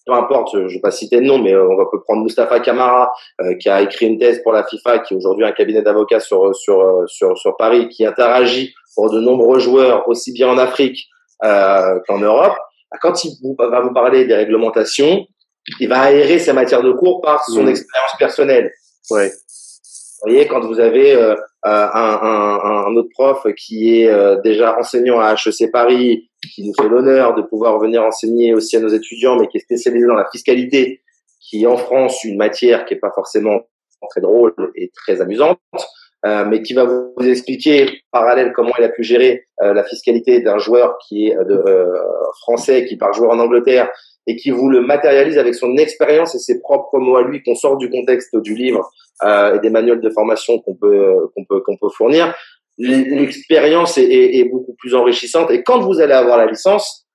[0.05, 3.11] peu importe, je vais pas citer de nom, mais euh, on peut prendre Mustafa Kamara
[3.41, 6.19] euh, qui a écrit une thèse pour la FIFA, qui est aujourd'hui un cabinet d'avocats
[6.19, 10.57] sur sur euh, sur sur Paris, qui interagit pour de nombreux joueurs aussi bien en
[10.57, 11.07] Afrique
[11.43, 12.55] euh, qu'en Europe.
[13.01, 15.25] Quand il va vous parler des réglementations,
[15.79, 17.69] il va aérer sa matière de cours par son mmh.
[17.69, 18.71] expérience personnelle.
[19.09, 19.29] Ouais.
[19.29, 25.33] Vous voyez, quand vous avez euh, un, un, autre prof qui est déjà enseignant à
[25.33, 29.47] HEC Paris, qui nous fait l'honneur de pouvoir venir enseigner aussi à nos étudiants, mais
[29.47, 31.01] qui est spécialisé dans la fiscalité,
[31.39, 33.61] qui est en France une matière qui est pas forcément
[34.09, 35.59] très drôle et très amusante,
[36.25, 40.41] euh, mais qui va vous expliquer parallèle comment il a pu gérer euh, la fiscalité
[40.41, 41.97] d'un joueur qui est euh,
[42.41, 43.89] français, qui part jouer en Angleterre,
[44.27, 47.55] et qui vous le matérialise avec son expérience et ses propres mots à lui, qu'on
[47.55, 48.89] sort du contexte du livre
[49.23, 52.33] euh, et des manuels de formation qu'on peut qu'on peut qu'on peut fournir
[52.77, 55.51] l'expérience est, est, est, beaucoup plus enrichissante.
[55.51, 57.05] Et quand vous allez avoir la licence,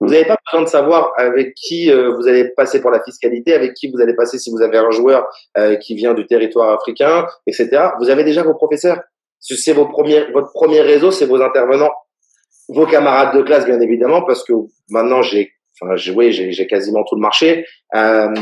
[0.00, 3.54] vous n'avez pas besoin de savoir avec qui euh, vous allez passer pour la fiscalité,
[3.54, 6.72] avec qui vous allez passer si vous avez un joueur euh, qui vient du territoire
[6.72, 7.88] africain, etc.
[8.00, 9.00] Vous avez déjà vos professeurs.
[9.40, 11.92] C'est vos premiers, votre premier réseau, c'est vos intervenants,
[12.68, 14.52] vos camarades de classe, bien évidemment, parce que
[14.88, 17.64] maintenant j'ai, enfin, j'ai, oui, j'ai quasiment tout le marché.
[17.94, 18.32] Euh,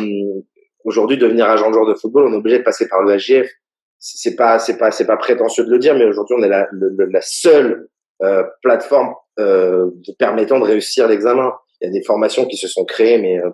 [0.84, 3.50] Aujourd'hui, devenir agent de joueur de football, on est obligé de passer par le SGF
[3.98, 6.68] c'est pas c'est pas c'est pas prétentieux de le dire, mais aujourd'hui on est la,
[6.72, 7.88] la seule
[8.22, 11.52] euh, plateforme euh, permettant de réussir l'examen.
[11.80, 13.50] Il y a des formations qui se sont créées, mais euh,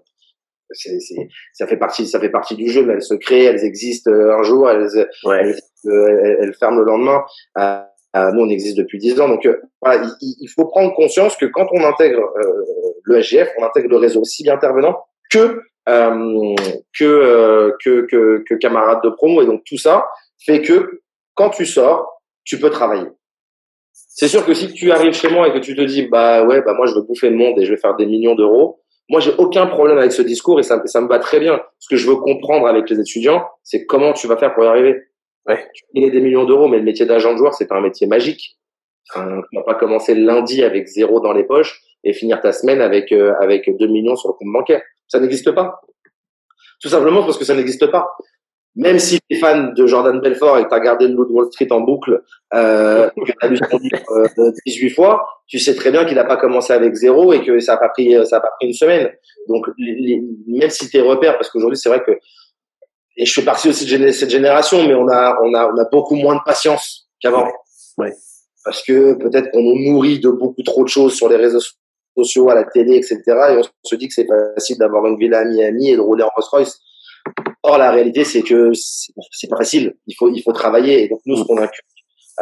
[0.70, 2.84] c'est, c'est, ça fait partie ça fait partie du jeu.
[2.84, 7.22] Mais elles se créent, elles existent euh, un jour, elles elles, elles, ferment le lendemain.
[8.14, 9.48] Nous on existe depuis dix ans, donc
[9.80, 12.20] voilà, il, il, faut prendre conscience que quand on intègre
[13.04, 14.98] le SGF, on intègre le réseau aussi bien intervenant
[15.30, 20.06] que que, que que que camarades de promo et donc tout ça
[20.44, 21.02] fait que
[21.34, 23.08] quand tu sors, tu peux travailler.
[23.92, 26.62] C'est sûr que si tu arrives chez moi et que tu te dis bah ouais
[26.62, 29.20] bah moi je veux bouffer le monde et je vais faire des millions d'euros, moi
[29.20, 31.60] j'ai aucun problème avec ce discours et ça, ça me va très bien.
[31.78, 34.66] Ce que je veux comprendre avec les étudiants, c'est comment tu vas faire pour y
[34.66, 34.96] arriver.
[35.46, 35.66] Ouais.
[35.74, 38.06] Tu gagnes des millions d'euros, mais le métier d'agent de joueur c'est pas un métier
[38.06, 38.58] magique.
[39.10, 41.80] Enfin, on va pas commencer lundi avec zéro dans les poches.
[42.04, 44.82] et finir ta semaine avec euh, avec 2 millions sur le compte bancaire.
[45.08, 45.80] Ça n'existe pas.
[46.80, 48.10] Tout simplement parce que ça n'existe pas.
[48.74, 51.46] Même si tu es fan de Jordan Belfort et que tu as regardé le Wall
[51.52, 52.22] Street en boucle,
[52.54, 56.14] euh, que tu as lu son livre 18 euh, fois, tu sais très bien qu'il
[56.14, 58.68] n'a pas commencé avec zéro et que ça n'a pas pris ça a pas pris
[58.68, 59.12] une semaine.
[59.48, 59.66] Donc
[60.46, 62.12] même si tes repères, parce qu'aujourd'hui c'est vrai que
[63.16, 65.84] et je fais partie aussi de cette génération, mais on a on a on a
[65.90, 67.46] beaucoup moins de patience qu'avant.
[67.98, 68.12] Ouais.
[68.64, 71.60] Parce que peut-être qu'on nous nourrit de beaucoup trop de choses sur les réseaux
[72.16, 73.20] sociaux, à la télé, etc.
[73.26, 76.22] Et on se dit que c'est facile d'avoir une villa à Miami et de rouler
[76.22, 76.78] en Rolls Royce.
[77.62, 79.94] Or, la réalité, c'est que c'est pas facile.
[80.06, 81.04] Il faut, il faut travailler.
[81.04, 81.84] Et donc, nous, ce qu'on inculque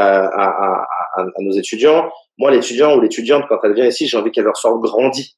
[0.01, 4.07] euh, à, à, à, à, nos étudiants, moi, l'étudiant ou l'étudiante, quand elle vient ici,
[4.07, 5.37] j'ai envie qu'elle leur sorte grandi,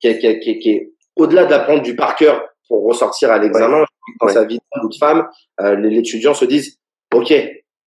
[0.00, 3.84] qui qui qui est au-delà d'apprendre du par cœur pour ressortir à l'examen.
[4.20, 5.26] Dans sa vie de femme,
[5.60, 6.78] euh, l'étudiant se disent,
[7.14, 7.32] OK,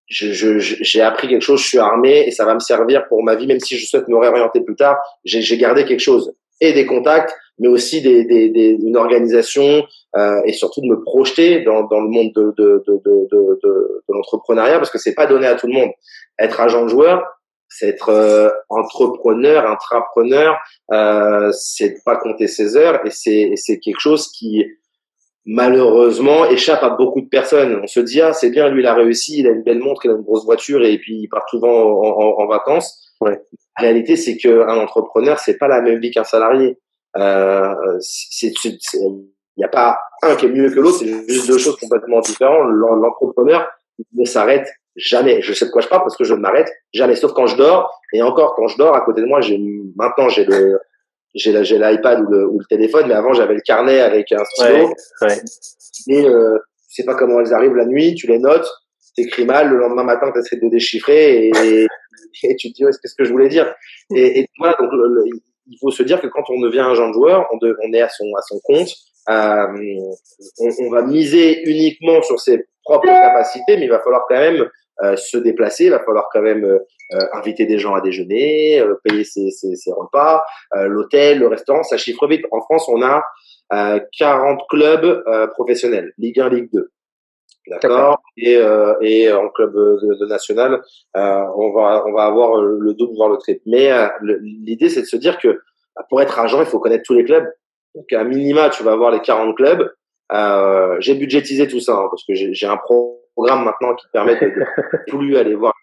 [0.08, 3.36] j'ai je, appris quelque chose, je suis armé et ça va me servir pour ma
[3.36, 4.98] vie, même si je souhaite me réorienter plus tard.
[5.24, 9.86] J'ai gardé quelque chose et des contacts, mais aussi des, des, des une organisation
[10.18, 13.60] euh, et surtout de me projeter dans, dans le monde de, de, de, de, de,
[13.64, 15.92] de l'entrepreneuriat parce que c'est pas donné à tout le monde.
[16.38, 17.24] Être agent de joueur,
[17.70, 20.58] c'est être euh, entrepreneur, intrapreneur,
[20.92, 24.66] euh, c'est pas compter ses heures et c'est c'est quelque chose qui
[25.50, 27.80] malheureusement échappe à beaucoup de personnes.
[27.84, 30.06] On se dit ah c'est bien lui il a réussi, il a une belle montre,
[30.06, 33.12] il a une grosse voiture et puis il part souvent en, en, vacances.
[33.20, 33.42] Ouais.
[33.78, 36.78] La réalité c'est qu'un entrepreneur c'est pas la même vie qu'un salarié.
[37.18, 39.26] Euh, c'est il
[39.58, 42.70] n'y a pas un qui est mieux que l'autre, c'est juste deux choses complètement différentes.
[42.72, 43.68] L'entrepreneur
[44.14, 45.42] ne s'arrête jamais.
[45.42, 47.58] Je sais de quoi je parle parce que je ne m'arrête jamais, sauf quand je
[47.58, 48.00] dors.
[48.14, 49.60] Et encore, quand je dors, à côté de moi, j'ai
[49.98, 50.80] maintenant j'ai le
[51.36, 54.94] j'ai l'iPad ou le, ou le téléphone, mais avant j'avais le carnet avec un stylo.
[55.22, 55.38] Ouais,
[56.08, 56.58] Et euh,
[56.90, 58.68] tu sais pas comment elles arrivent la nuit, tu les notes,
[59.16, 61.88] t'écris mal, le lendemain matin tu essaies de déchiffrer et,
[62.44, 63.74] et, tu te dis qu'est-ce que je voulais dire.
[64.16, 64.92] Et, et voilà, donc
[65.68, 68.10] il faut se dire que quand on devient un jeune joueur, on, on est à
[68.10, 68.90] son à son compte.
[69.30, 69.68] Euh,
[70.60, 74.68] on, on, va miser uniquement sur ses propres capacités, mais il va falloir quand même
[75.04, 76.80] euh, se déplacer, il va falloir quand même euh,
[77.14, 81.98] euh, inviter des gens à déjeuner, payer ses, ses, ses repas, l'hôtel, le restaurant, ça
[81.98, 82.46] chiffre vite.
[82.52, 83.24] En France, on a
[84.18, 86.92] 40 clubs professionnels, Ligue 1, Ligue 2.
[87.70, 88.22] D'accord.
[88.38, 90.82] Et, euh, et en club de, de national,
[91.16, 93.62] euh, on va on va avoir le double voire le triple.
[93.68, 93.92] Mais
[94.42, 95.60] l'idée c'est de se dire que
[95.96, 97.48] bah, pour être agent, il faut connaître tous les clubs.
[97.96, 99.92] Donc à minima, tu vas avoir les 40 clubs.
[100.32, 104.44] Euh, j'ai budgétisé tout ça hein, parce que j'ai un pro programme maintenant qui permettent
[104.44, 104.66] de,
[105.08, 105.74] plus aller voir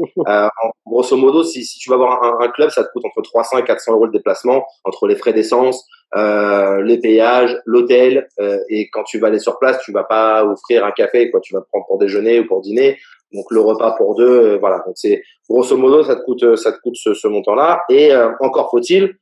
[0.00, 3.04] euh, en, grosso modo, si, si tu vas voir un, un, club, ça te coûte
[3.04, 8.28] entre 300 et 400 euros le déplacement, entre les frais d'essence, euh, les péages, l'hôtel,
[8.40, 11.40] euh, et quand tu vas aller sur place, tu vas pas offrir un café, quoi.
[11.40, 12.98] Tu vas prendre pour déjeuner ou pour dîner.
[13.32, 14.82] Donc le repas pour deux, euh, voilà.
[14.86, 17.82] Donc c'est grosso modo, ça te coûte, ça te coûte ce, ce montant-là.
[17.88, 19.16] Et encore faut-il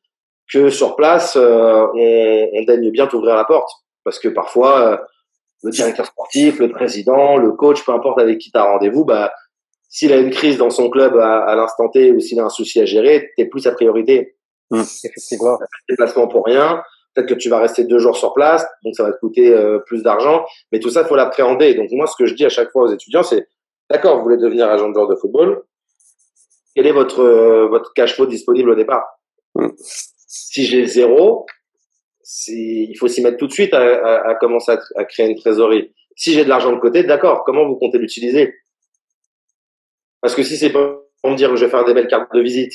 [0.53, 3.71] que sur place, on, on daigne bien t'ouvrir la porte,
[4.05, 5.01] parce que parfois
[5.65, 9.33] le directeur sportif, le président, le coach, peu importe avec qui tu as rendez-vous, bah,
[9.89, 12.81] s'il a une crise dans son club à, l'instant T ou s'il a un souci
[12.81, 14.37] à gérer, t'es plus sa priorité.
[14.71, 15.59] Mmh, effectivement.
[15.89, 16.83] Déplacement pour rien.
[17.15, 19.79] Peut-être que tu vas rester deux jours sur place, donc ça va te coûter euh,
[19.87, 20.45] plus d'argent.
[20.73, 21.75] Mais tout ça, il faut l'appréhender.
[21.75, 23.47] Donc moi, ce que je dis à chaque fois aux étudiants, c'est
[23.89, 25.63] d'accord, vous voulez devenir agent de joueur de football.
[26.75, 29.05] Quel est votre euh, votre cash flow disponible au départ?
[29.55, 29.69] Mmh.
[29.79, 31.47] Si j'ai zéro,
[32.49, 35.93] il faut s'y mettre tout de suite à, commencer à, créer une trésorerie.
[36.17, 38.55] Si j'ai de l'argent de côté, d'accord, comment vous comptez l'utiliser?
[40.21, 42.41] Parce que si c'est pour me dire que je vais faire des belles cartes de
[42.41, 42.73] visite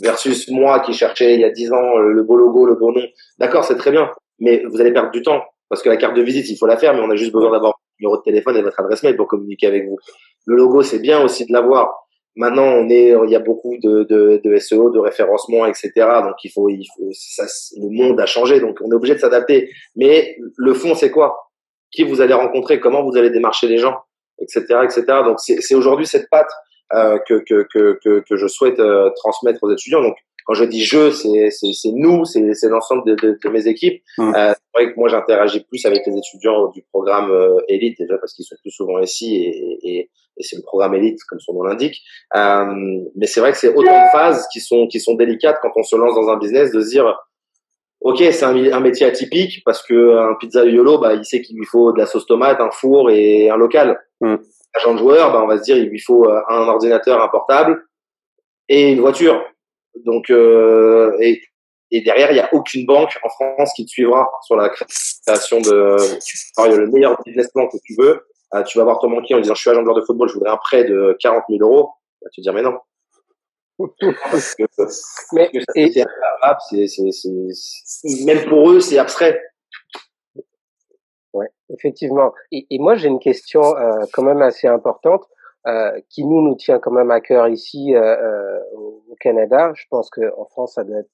[0.00, 3.06] versus moi qui cherchais il y a 10 ans le beau logo, le beau nom,
[3.38, 6.20] d'accord, c'est très bien, mais vous allez perdre du temps parce que la carte de
[6.20, 8.58] visite, il faut la faire, mais on a juste besoin d'avoir votre numéro de téléphone
[8.58, 9.96] et votre adresse mail pour communiquer avec vous.
[10.44, 14.04] Le logo, c'est bien aussi de l'avoir, Maintenant, on est, il y a beaucoup de,
[14.04, 15.90] de, de SEO, de référencement, etc.
[16.22, 17.44] Donc, il faut, il faut, ça,
[17.76, 19.70] le monde a changé, donc on est obligé de s'adapter.
[19.96, 21.50] Mais le fond, c'est quoi?
[21.90, 22.80] Qui vous allez rencontrer?
[22.80, 23.98] Comment vous allez démarcher les gens,
[24.40, 25.04] etc., etc.
[25.24, 26.50] Donc, c'est aujourd'hui cette patte
[26.94, 30.02] euh, que, que, que, que, je souhaite euh, transmettre aux étudiants.
[30.02, 34.02] Donc, quand je dis je, c'est nous, c'est l'ensemble de, de, de, mes équipes.
[34.18, 34.34] Mmh.
[34.34, 38.18] Euh, c'est vrai que moi, j'interagis plus avec les étudiants du programme euh, élite déjà
[38.18, 41.54] parce qu'ils sont plus souvent ici et, et, et c'est le programme élite comme son
[41.54, 42.00] nom l'indique.
[42.36, 45.72] Euh, mais c'est vrai que c'est autant de phases qui sont qui sont délicates quand
[45.76, 47.18] on se lance dans un business de se dire
[48.04, 51.56] Ok, c'est un, un, métier atypique parce que un pizza yolo, bah, il sait qu'il
[51.56, 54.00] lui faut de la sauce tomate, un four et un local.
[54.20, 54.36] Mmh.
[54.74, 57.28] Agent de joueur, bah, on va se dire il lui faut euh, un ordinateur, un
[57.28, 57.84] portable
[58.68, 59.44] et une voiture.
[60.04, 61.42] Donc, euh, et,
[61.90, 65.60] et, derrière, il n'y a aucune banque en France qui te suivra sur la création
[65.60, 65.96] de.
[66.56, 68.26] Alors, il y a le meilleur business plan que tu veux.
[68.54, 70.34] Euh, tu vas voir ton banquier en disant Je suis agent de de football, je
[70.34, 71.92] voudrais un prêt de 40 000 euros.
[72.20, 72.78] Tu vas te dire Mais non.
[75.32, 75.50] mais
[77.52, 79.40] c'est même pour eux, c'est abstrait.
[81.32, 82.32] Ouais, effectivement.
[82.52, 85.24] Et, et moi, j'ai une question euh, quand même assez importante
[85.66, 89.72] euh, qui nous nous tient quand même à cœur ici euh, euh au Canada.
[89.76, 91.10] Je pense qu'en France, ça doit être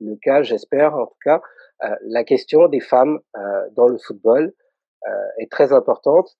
[0.00, 1.42] le cas, j'espère en tout cas.
[1.82, 3.18] Euh, la question des femmes
[3.72, 4.52] dans le football
[5.38, 6.30] est très importante.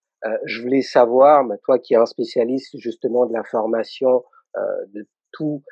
[0.45, 4.25] je voulais savoir, toi qui es un spécialiste justement de la formation
[4.57, 5.63] de tout,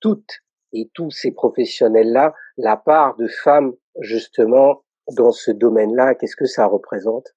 [0.00, 0.38] toutes
[0.72, 4.84] et tous ces professionnels-là, la part de femmes justement
[5.16, 7.34] dans ce domaine-là, qu'est-ce que ça représente?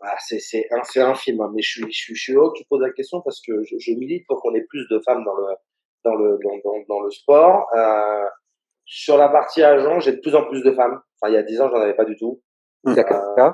[0.00, 2.80] Ah, c'est infime, hein, mais je suis je suis je suis heureux que tu poses
[2.82, 5.54] la question parce que je, je milite pour qu'on ait plus de femmes dans le
[6.04, 7.66] dans le dans, dans, dans le sport.
[7.76, 8.26] Euh,
[8.84, 11.00] sur la partie agent, j'ai de plus en plus de femmes.
[11.20, 12.40] Enfin, il y a dix ans, j'en avais pas du tout.
[12.84, 13.38] D'accord.
[13.38, 13.50] Euh,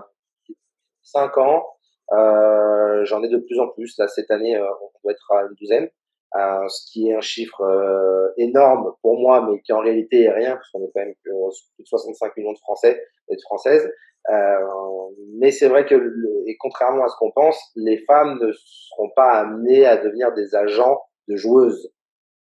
[1.03, 1.67] cinq ans,
[2.13, 3.97] euh, j'en ai de plus en plus.
[3.99, 5.89] Là, cette année, euh, on doit être à une douzaine.
[6.37, 10.33] Euh, ce qui est un chiffre euh, énorme pour moi, mais qui en réalité est
[10.33, 13.41] rien, parce qu'on est quand même que plus de 65 millions de Français et de
[13.43, 13.89] Françaises.
[14.31, 14.59] Euh,
[15.39, 15.95] mais c'est vrai que,
[16.47, 20.57] et contrairement à ce qu'on pense, les femmes ne seront pas amenées à devenir des
[20.57, 21.93] agents de joueuses.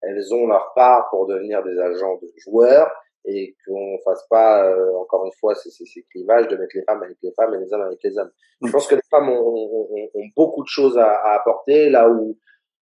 [0.01, 2.91] Elles ont leur part pour devenir des agents de joueurs
[3.23, 4.69] et qu'on fasse pas,
[4.99, 7.73] encore une fois, ces, ces, clivages de mettre les femmes avec les femmes et les
[7.73, 8.31] hommes avec les hommes.
[8.61, 8.71] Je mm.
[8.71, 12.37] pense que les femmes ont, ont, ont beaucoup de choses à, à apporter là où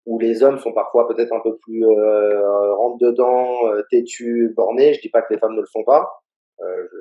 [0.05, 4.93] où les hommes sont parfois peut-être un peu plus euh, rentre dedans, euh, têtus, bornés.
[4.93, 6.09] Je dis pas que les femmes ne le sont pas.
[6.61, 6.97] Euh, je,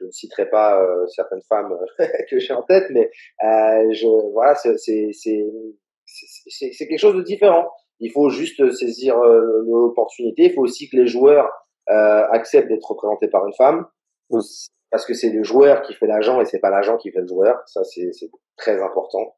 [0.00, 1.76] je, ne citerai pas euh, certaines femmes
[2.30, 3.10] que j'ai en tête, mais
[3.44, 7.70] euh, je, voilà, c'est c'est quelque chose de différent.
[8.00, 10.44] Il faut juste saisir l'opportunité.
[10.44, 11.48] Il faut aussi que les joueurs
[11.86, 13.86] acceptent d'être représentés par une femme,
[14.28, 17.28] parce que c'est le joueur qui fait l'agent et c'est pas l'agent qui fait le
[17.28, 17.56] joueur.
[17.66, 18.10] Ça, c'est
[18.56, 19.34] très important.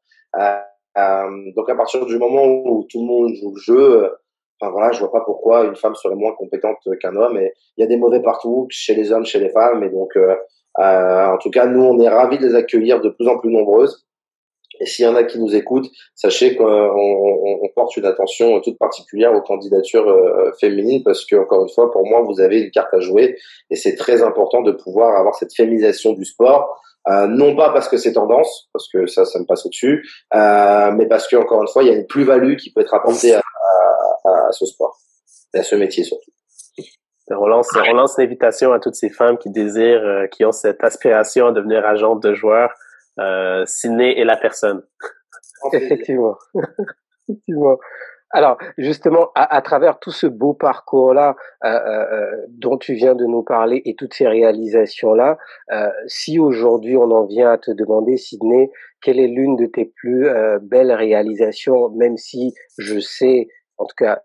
[0.97, 4.09] Euh, donc à partir du moment où tout le monde joue le jeu, euh,
[4.59, 7.37] enfin voilà, je vois pas pourquoi une femme serait moins compétente qu'un homme.
[7.37, 9.83] Et il y a des mauvais partout, chez les hommes, chez les femmes.
[9.83, 10.35] Et donc, euh,
[10.77, 14.05] en tout cas, nous, on est ravis de les accueillir de plus en plus nombreuses.
[14.79, 18.59] Et s'il y en a qui nous écoutent, sachez qu'on on, on porte une attention
[18.61, 22.69] toute particulière aux candidatures féminines parce que, encore une fois, pour moi, vous avez une
[22.69, 23.37] carte à jouer
[23.71, 27.87] et c'est très important de pouvoir avoir cette féminisation du sport euh, non pas parce
[27.87, 31.61] que c'est tendance, parce que ça, ça me passe au-dessus, euh, mais parce que encore
[31.61, 33.39] une fois, il y a une plus-value qui peut être apportée à,
[34.25, 34.97] à, à, ce sport
[35.53, 36.31] et à ce métier surtout.
[37.29, 40.81] On lance, on lance l'invitation à toutes ces femmes qui désirent, euh, qui ont cette
[40.83, 42.71] aspiration à devenir agente de joueurs.
[43.19, 44.83] Euh, Sydney est la personne.
[45.73, 46.37] Effectivement.
[47.27, 47.77] Effectivement.
[48.31, 53.15] Alors, justement, à, à, travers tout ce beau parcours-là euh, euh, euh, dont tu viens
[53.15, 55.37] de nous parler et toutes ces réalisations-là,
[55.71, 58.69] euh, si aujourd'hui on en vient à te demander, Sydney,
[59.01, 63.95] quelle est l'une de tes plus euh, belles réalisations, même si je sais, en tout
[63.97, 64.21] cas,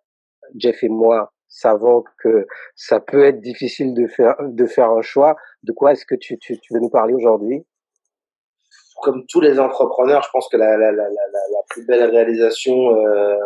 [0.57, 5.37] Jeff et moi savons que ça peut être difficile de faire de faire un choix.
[5.62, 7.65] De quoi est-ce que tu, tu, tu veux nous parler aujourd'hui?
[9.03, 13.37] Comme tous les entrepreneurs, je pense que la, la, la, la plus belle réalisation euh,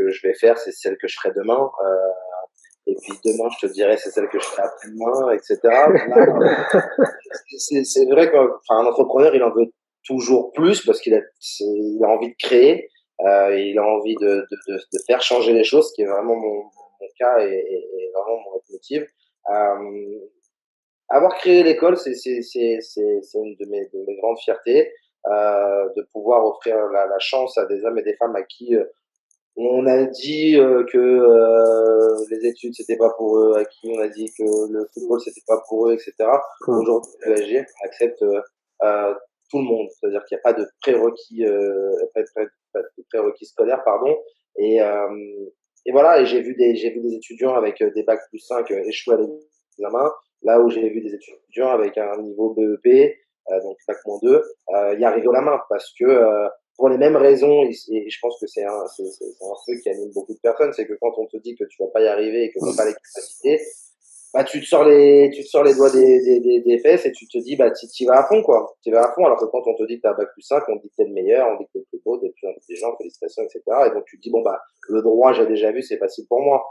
[0.00, 1.70] que je vais faire, c'est celle que je ferai demain.
[1.84, 1.96] Euh,
[2.86, 5.58] et puis demain, je te dirai, c'est celle que je ferai après-demain, etc.
[7.84, 9.70] c'est vrai qu'un entrepreneur, il en veut
[10.04, 11.20] toujours plus parce qu'il a,
[11.60, 12.88] il a envie de créer,
[13.26, 16.36] euh, il a envie de, de, de, faire changer les choses, ce qui est vraiment
[16.36, 19.02] mon, mon cas et, et, vraiment mon motif.
[19.50, 20.18] Euh,
[21.10, 24.92] avoir créé l'école, c'est une de mes, de mes grandes fiertés,
[25.26, 28.74] euh, de pouvoir offrir la, la, chance à des hommes et des femmes à qui
[29.68, 34.00] on a dit euh, que euh, les études c'était pas pour eux, à qui on
[34.00, 36.14] a dit que le football c'était pas pour eux, etc.
[36.66, 39.14] Aujourd'hui, le accepte euh,
[39.50, 41.44] tout le monde, c'est-à-dire qu'il n'y a pas de prérequis,
[42.14, 44.16] pas de prérequis scolaires, pardon.
[44.56, 44.78] Et,
[45.86, 48.70] et voilà, et j'ai vu des j'ai vu des étudiants avec des bacs plus 5
[48.70, 50.10] échouer à l'examen,
[50.42, 53.16] là où j'ai vu des étudiants avec un niveau BEP,
[53.62, 54.42] donc bac moins 2,
[54.98, 56.04] y arriver au la main parce que
[56.80, 60.10] pour les mêmes raisons, et, je pense que c'est un, c'est, un truc qui anime
[60.14, 62.44] beaucoup de personnes, c'est que quand on te dit que tu vas pas y arriver
[62.44, 63.60] et que tu n'as pas les capacités,
[64.32, 67.12] bah, tu te sors les, tu te sors les doigts des, des, des, fesses et
[67.12, 68.78] tu te dis, bah, tu vas à fond, quoi.
[68.82, 70.40] Tu vas à fond, alors que quand on te dit que t'as un bac plus
[70.40, 72.16] 5, on te dit que t'es le meilleur, on dit que t'es le plus beau,
[72.16, 73.60] t'es le plus intelligent, félicitations, etc.
[73.88, 74.58] Et donc, tu te dis, bon, bah,
[74.88, 76.64] le droit, j'ai déjà vu, c'est facile pour moi.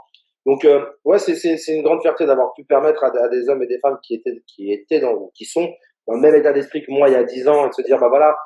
[0.44, 3.68] Donc, euh, ouais, c'est, une grande fierté d'avoir pu permettre à, à, des hommes et
[3.68, 5.68] des femmes qui étaient, qui étaient dans, qui sont
[6.08, 7.82] dans le même état d'esprit que moi il y a 10 ans et de se
[7.82, 8.36] dire, bah voilà,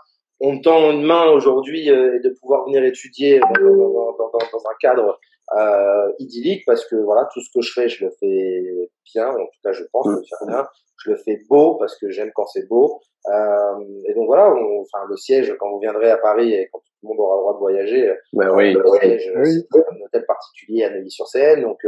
[0.45, 4.75] on tend une main aujourd'hui euh, de pouvoir venir étudier dans, dans, dans, dans un
[4.81, 5.19] cadre
[5.57, 9.47] euh, idyllique parce que voilà tout ce que je fais je le fais bien, en
[9.47, 10.67] tout cas je pense le faire bien.
[11.03, 13.01] Je le fais beau parce que j'aime quand c'est beau.
[13.29, 16.93] Euh, et donc voilà, enfin le siège quand vous viendrez à Paris et quand tout
[17.03, 18.75] le monde aura le droit de voyager, ben oui.
[18.75, 21.63] le siège, c'est un hôtel particulier à Neuilly-sur-Seine.
[21.63, 21.81] Donc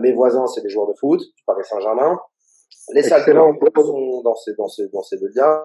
[0.00, 2.18] mes voisins c'est des joueurs de foot du Paris Saint-Germain.
[2.94, 5.62] Les salles sont dans ces dans ces dans ces deux liens.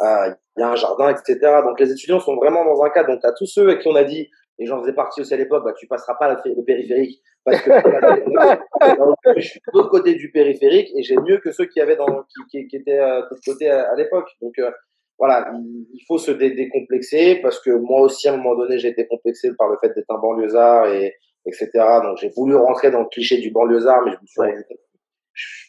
[0.00, 1.38] Il y a un jardin, etc.
[1.64, 3.08] Donc les étudiants sont vraiment dans un cadre.
[3.08, 4.28] Donc à tous ceux avec qui on a dit
[4.58, 7.70] et j'en faisais partie aussi à l'époque, bah, tu passeras pas le périphérique parce que
[9.36, 12.24] je suis de l'autre côté du périphérique et j'ai mieux que ceux qui avaient dans
[12.50, 14.28] qui, qui, étaient euh, de l'autre côté à, l'époque.
[14.40, 14.70] Donc euh,
[15.18, 15.52] voilà,
[15.92, 19.50] il, faut se décomplexer parce que moi aussi à un moment donné j'ai été complexé
[19.58, 21.14] par le fait d'être un banlieusard et
[21.46, 21.70] etc.
[22.02, 24.78] Donc j'ai voulu rentrer dans le cliché du banlieusard, mais je me suis rendu compte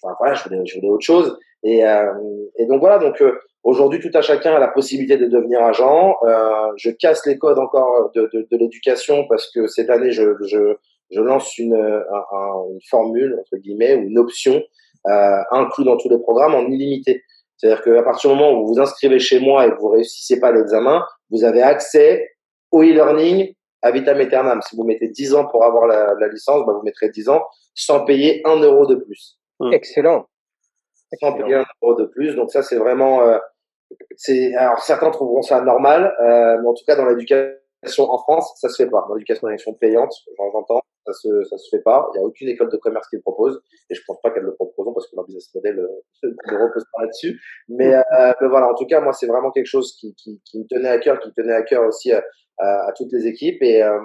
[0.03, 1.38] enfin, voilà, je voulais, je voulais autre chose.
[1.63, 2.13] Et, euh,
[2.57, 6.16] et donc voilà, donc euh, aujourd'hui tout à chacun a la possibilité de devenir agent.
[6.24, 10.36] Euh, je casse les codes encore de, de, de l'éducation parce que cette année je,
[10.45, 10.76] je,
[11.11, 14.61] je lance une, une formule entre guillemets ou une option
[15.07, 17.24] euh, inclus dans tous les programmes en illimité.
[17.57, 20.39] C'est-à-dire qu'à partir du moment où vous vous inscrivez chez moi et que vous réussissez
[20.39, 22.28] pas l'examen, vous avez accès
[22.72, 24.61] au e-learning à vitam aeternam.
[24.61, 27.43] Si vous mettez 10 ans pour avoir la, la licence, bah vous mettrez 10 ans
[27.76, 29.38] sans payer un euro de plus.
[29.59, 29.74] Mmh.
[29.74, 30.26] Excellent.
[31.22, 32.36] Sans payer un euro de plus.
[32.36, 33.38] Donc ça, c'est vraiment euh,
[34.15, 37.59] c'est alors certains trouveront ça normal, euh, mais en tout cas dans l'éducation
[37.97, 39.05] en France, ça se fait pas.
[39.07, 42.09] Dans l'éducation payante, j'entends, ça se ça se fait pas.
[42.13, 44.43] Il y a aucune école de commerce qui le propose, et je pense pas qu'elle
[44.43, 45.87] le proposent parce que leur business model euh,
[46.23, 47.39] ne repose pas là-dessus.
[47.69, 50.59] Mais, euh, mais, voilà, en tout cas, moi, c'est vraiment quelque chose qui, qui, qui,
[50.59, 52.23] me tenait à cœur, qui tenait à cœur aussi à,
[52.57, 53.99] à, toutes les équipes, et euh,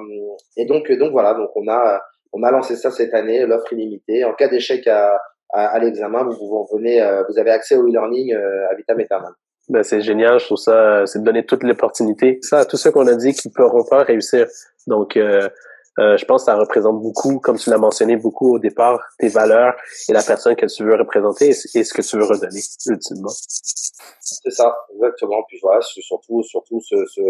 [0.56, 4.24] et donc donc voilà, donc on a on a lancé ça cette année, l'offre illimitée.
[4.24, 5.20] En cas d'échec à,
[5.52, 9.34] à, à l'examen, vous, vous venez, vous avez accès au e-learning à vitam aeternam.
[9.70, 12.40] Ben, c'est génial, je trouve ça, c'est de donner toute l'opportunité.
[12.42, 14.48] Ça, à tous ceux qu'on a dit qui pourront pas réussir.
[14.88, 15.48] Donc, euh,
[16.00, 19.28] euh, je pense que ça représente beaucoup, comme tu l'as mentionné beaucoup au départ, tes
[19.28, 19.74] valeurs
[20.08, 23.30] et la personne que tu veux représenter et, ce que tu veux redonner, ultimement.
[24.20, 25.44] C'est ça, exactement.
[25.48, 27.20] Puis voilà, surtout, surtout se, se,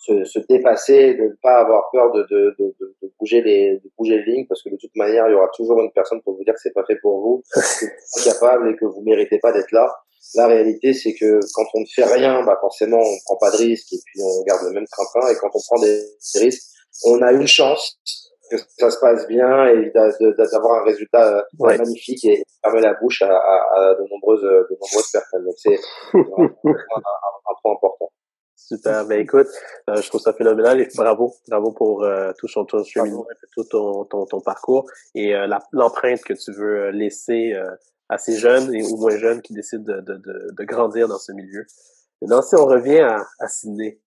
[0.00, 3.90] se, se, dépasser, de ne pas avoir peur de, de, de, de, bouger les, de
[3.96, 6.36] bouger les lignes, parce que de toute manière, il y aura toujours une personne pour
[6.36, 9.02] vous dire que c'est pas fait pour vous, que vous êtes capable et que vous
[9.02, 9.88] méritez pas d'être là.
[10.34, 13.56] La réalité, c'est que quand on ne fait rien, bah forcément, on prend pas de
[13.56, 15.30] risques et puis on garde le même train-train.
[15.30, 16.00] Et quand on prend des,
[16.34, 16.62] risques,
[17.04, 17.98] on a une chance
[18.50, 23.22] que ça se passe bien et d'avoir un résultat euh, magnifique et fermer la bouche
[23.22, 25.44] à, à, de nombreuses de nombreuses personnes.
[25.44, 25.78] Donc c'est
[26.14, 28.10] un, un, point important.
[28.56, 29.06] Super.
[29.06, 29.48] Ben écoute,
[29.90, 34.04] euh, je trouve ça phénoménal et bravo, bravo pour euh, tout ton cheminement, tout ton,
[34.04, 35.34] ton, ton, parcours et
[35.72, 37.54] l'empreinte que tu veux laisser
[38.08, 41.32] assez jeunes et ou moins jeunes qui décident de, de, de, de grandir dans ce
[41.32, 41.66] milieu.
[42.22, 44.00] Maintenant, si on revient à, à Sydney,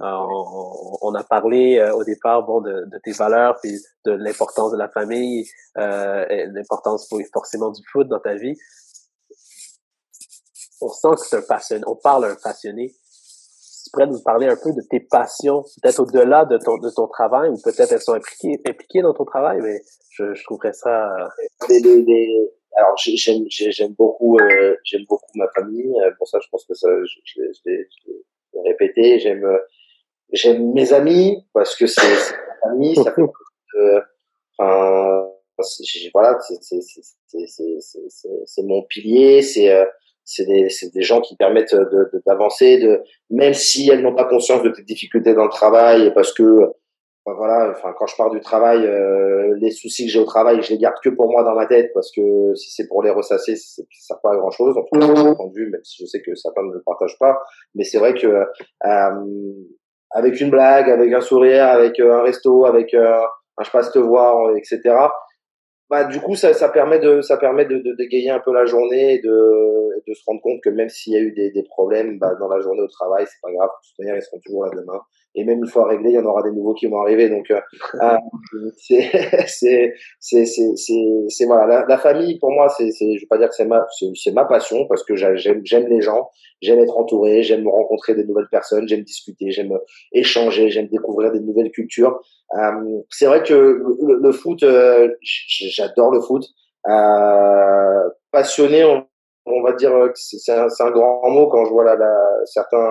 [0.00, 4.10] euh, on, on, a parlé euh, au départ bon de, de, tes valeurs puis de
[4.10, 5.48] l'importance de la famille,
[5.78, 8.56] euh, l'importance forcément du foot dans ta vie.
[10.80, 11.84] On sent que c'est un passionné.
[11.86, 12.88] On parle à un passionné.
[12.88, 17.06] tu pourrais nous parler un peu de tes passions, peut-être au-delà de ton de ton
[17.06, 21.12] travail ou peut-être elles sont impliquées impliquées dans ton travail, mais je, je trouverais ça.
[21.68, 25.92] Les, les, les alors j'aime j'aime beaucoup euh, j'aime beaucoup ma famille.
[26.04, 27.88] Euh, pour ça je pense que ça je, je, je l'ai
[28.64, 29.18] répété.
[29.18, 29.46] J'aime
[30.32, 32.96] j'aime mes amis parce que c'est ma famille.
[32.96, 33.22] Ça fait
[33.80, 34.00] euh,
[34.58, 35.28] enfin
[36.14, 37.46] voilà c'est c'est c'est
[38.46, 39.42] c'est mon pilier.
[39.42, 39.84] C'est euh,
[40.24, 44.24] c'est des c'est des gens qui permettent de d'avancer de, même si elles n'ont pas
[44.24, 46.72] conscience de tes difficultés dans le travail parce que
[47.24, 50.70] voilà, enfin quand je pars du travail, euh, les soucis que j'ai au travail, je
[50.72, 53.54] les garde que pour moi dans ma tête parce que si c'est pour les ressasser,
[53.54, 54.76] ça sert pas à grand chose.
[54.76, 55.28] En tout cas, mmh.
[55.28, 57.40] entendu, même si je sais que certains ne le partagent pas,
[57.76, 59.10] mais c'est vrai que euh,
[60.10, 63.20] avec une blague, avec un sourire, avec euh, un resto, avec euh,
[63.56, 64.80] un je passe te voir, etc.
[65.88, 68.64] Bah du coup ça, ça permet de ça permet de, de dégayer un peu la
[68.64, 71.62] journée et de, de se rendre compte que même s'il y a eu des, des
[71.62, 74.40] problèmes bah, dans la journée au travail, c'est pas grave, de toute manière ils seront
[74.44, 75.00] toujours là demain
[75.34, 77.30] et même une fois réglé, il y en aura des nouveaux qui vont arriver.
[77.30, 77.60] Donc, euh,
[78.02, 78.16] euh
[78.76, 79.10] c'est,
[79.46, 83.38] c'est, c'est, c'est, c'est, voilà, la, la, famille pour moi, c'est, c'est, je vais pas
[83.38, 86.28] dire que c'est ma, c'est, ma passion parce que j'aime, j'aime les gens,
[86.60, 89.72] j'aime être entouré, j'aime rencontrer des nouvelles personnes, j'aime discuter, j'aime
[90.12, 92.20] échanger, j'aime découvrir des nouvelles cultures.
[92.54, 96.44] Euh, c'est vrai que le, le foot, euh, j'adore le foot.
[96.88, 99.06] Euh, passionné, on,
[99.46, 102.12] on, va dire que c'est un, un, grand mot quand je vois là, là
[102.44, 102.90] certains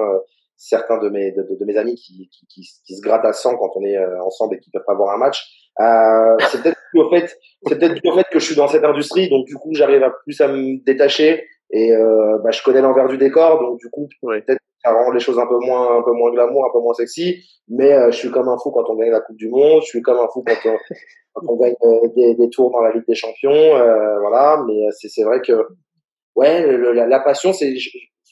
[0.61, 3.57] certains de mes de, de mes amis qui, qui, qui, qui, se grattent à 100
[3.57, 5.43] quand on est euh, ensemble et qui peuvent pas voir un match.
[5.79, 7.35] Euh, c'est peut-être au fait,
[7.67, 10.11] c'est peut-être au fait que je suis dans cette industrie, donc du coup j'arrive à
[10.23, 14.07] plus à me détacher et euh, bah, je connais l'envers du décor, donc du coup
[14.21, 16.93] peut-être ça rend les choses un peu moins un peu moins glamour, un peu moins
[16.93, 17.37] sexy.
[17.67, 19.81] Mais je suis comme un fou quand on gagne la Coupe du Monde.
[19.81, 20.77] Je suis comme un fou quand on,
[21.33, 21.75] quand on gagne
[22.15, 23.77] des, des, tours dans la Ligue des Champions.
[24.19, 24.63] voilà.
[24.67, 25.53] Mais c'est c'est vrai que
[26.35, 27.75] ouais, la, la, passion, c'est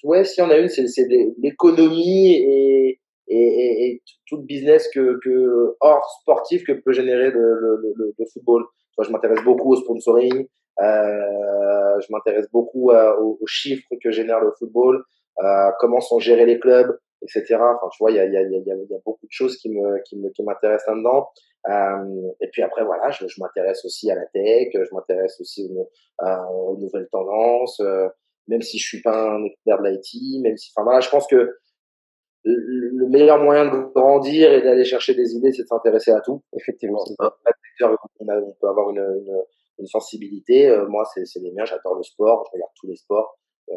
[0.03, 5.75] ouais, si on a une, c'est l'économie et, et, et, tout le business que, que
[5.79, 8.65] hors sportif que peut générer le, le, le, le football.
[8.97, 10.47] Moi, je m'intéresse beaucoup au sponsoring,
[10.81, 15.03] euh, je m'intéresse beaucoup aux, chiffres que génère le football,
[15.43, 17.55] euh, comment sont gérés les clubs, etc.
[17.55, 19.57] Enfin, tu vois, il y a, y, a, y, a, y a beaucoup de choses
[19.57, 21.27] qui me qui me qui m'intéressent là-dedans.
[21.69, 25.69] Euh, et puis après, voilà, je, je m'intéresse aussi à la tech, je m'intéresse aussi
[25.73, 25.89] aux,
[26.25, 27.81] aux, nouvelles tendances.
[28.49, 31.27] Même si je suis pas un expert de l'IT, même si, enfin voilà, je pense
[31.27, 31.57] que
[32.43, 36.41] le meilleur moyen de grandir et d'aller chercher des idées, c'est de s'intéresser à tout.
[36.53, 37.03] Effectivement.
[37.19, 39.43] On, on, peut avoir une, une,
[39.79, 40.67] une sensibilité.
[40.67, 41.65] Euh, moi, c'est les miens.
[41.65, 42.45] J'adore le sport.
[42.47, 43.37] Je regarde tous les sports.
[43.69, 43.73] Euh,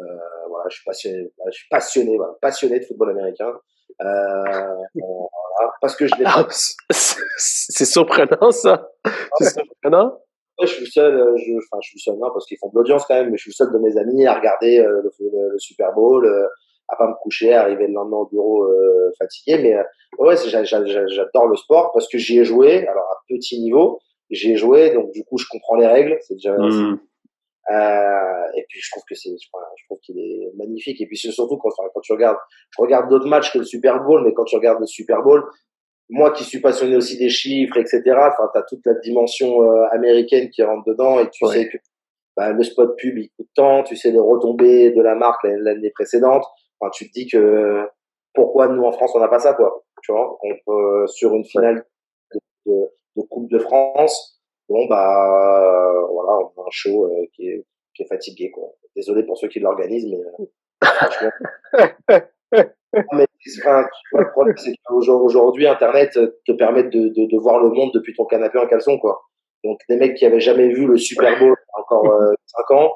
[0.49, 1.31] voilà, je suis passionné.
[1.47, 3.53] Je suis passionné, voilà, passionné de football américain.
[4.01, 4.05] Euh,
[4.95, 6.23] voilà, parce que je l'ai.
[6.25, 6.47] Ah,
[6.89, 8.89] c'est surprenant ça.
[9.37, 10.19] C'est surprenant
[10.61, 13.05] je suis seul, euh, je, enfin, je suis seul, non, parce qu'ils font de l'audience
[13.05, 15.93] quand même, mais je suis seul de mes amis à regarder euh, le, le, Super
[15.93, 16.47] Bowl, euh,
[16.89, 18.67] à pas me coucher, à arriver le lendemain au bureau
[19.17, 19.57] fatigué.
[19.63, 19.75] Mais
[20.19, 23.99] ouais, j'adore le sport parce que j'y ai joué, alors à petit niveau,
[24.29, 26.17] j'y ai joué, donc du coup, je comprends les règles.
[26.21, 26.55] C'est déjà.
[26.57, 26.99] Mmh.
[27.71, 30.99] Euh, et puis je trouve que c'est, je trouve qu'il est magnifique.
[31.01, 32.37] Et puis c'est surtout quand, quand tu regardes,
[32.71, 35.43] je regarde d'autres matchs que le Super Bowl, mais quand tu regardes le Super Bowl,
[36.09, 38.01] moi qui suis passionné aussi des chiffres, etc.
[38.07, 41.77] Enfin, t'as toute la dimension euh, américaine qui rentre dedans et tu sais que
[42.35, 45.91] bah, le spot pub il coûte tant, tu sais les retombées de la marque l'année
[45.91, 46.45] précédente.
[46.79, 47.87] Enfin, tu te dis que
[48.33, 51.85] pourquoi nous en France on n'a pas ça quoi Tu vois, on sur une finale
[52.65, 52.71] de,
[53.15, 58.03] de, Coupe de France, bon bah voilà, on a un show euh, qui, est, qui
[58.03, 58.73] est fatigué quoi.
[58.95, 60.31] Désolé pour ceux qui l'organisent, mais euh,
[63.13, 63.25] mais
[63.59, 66.11] enfin, le problème, c'est qu'aujourd'hui, Internet
[66.45, 69.21] te permet de, de, de, voir le monde depuis ton canapé en caleçon, quoi.
[69.63, 72.33] Donc, des mecs qui avaient jamais vu le Super Bowl encore euh,
[72.67, 72.91] 5 ans,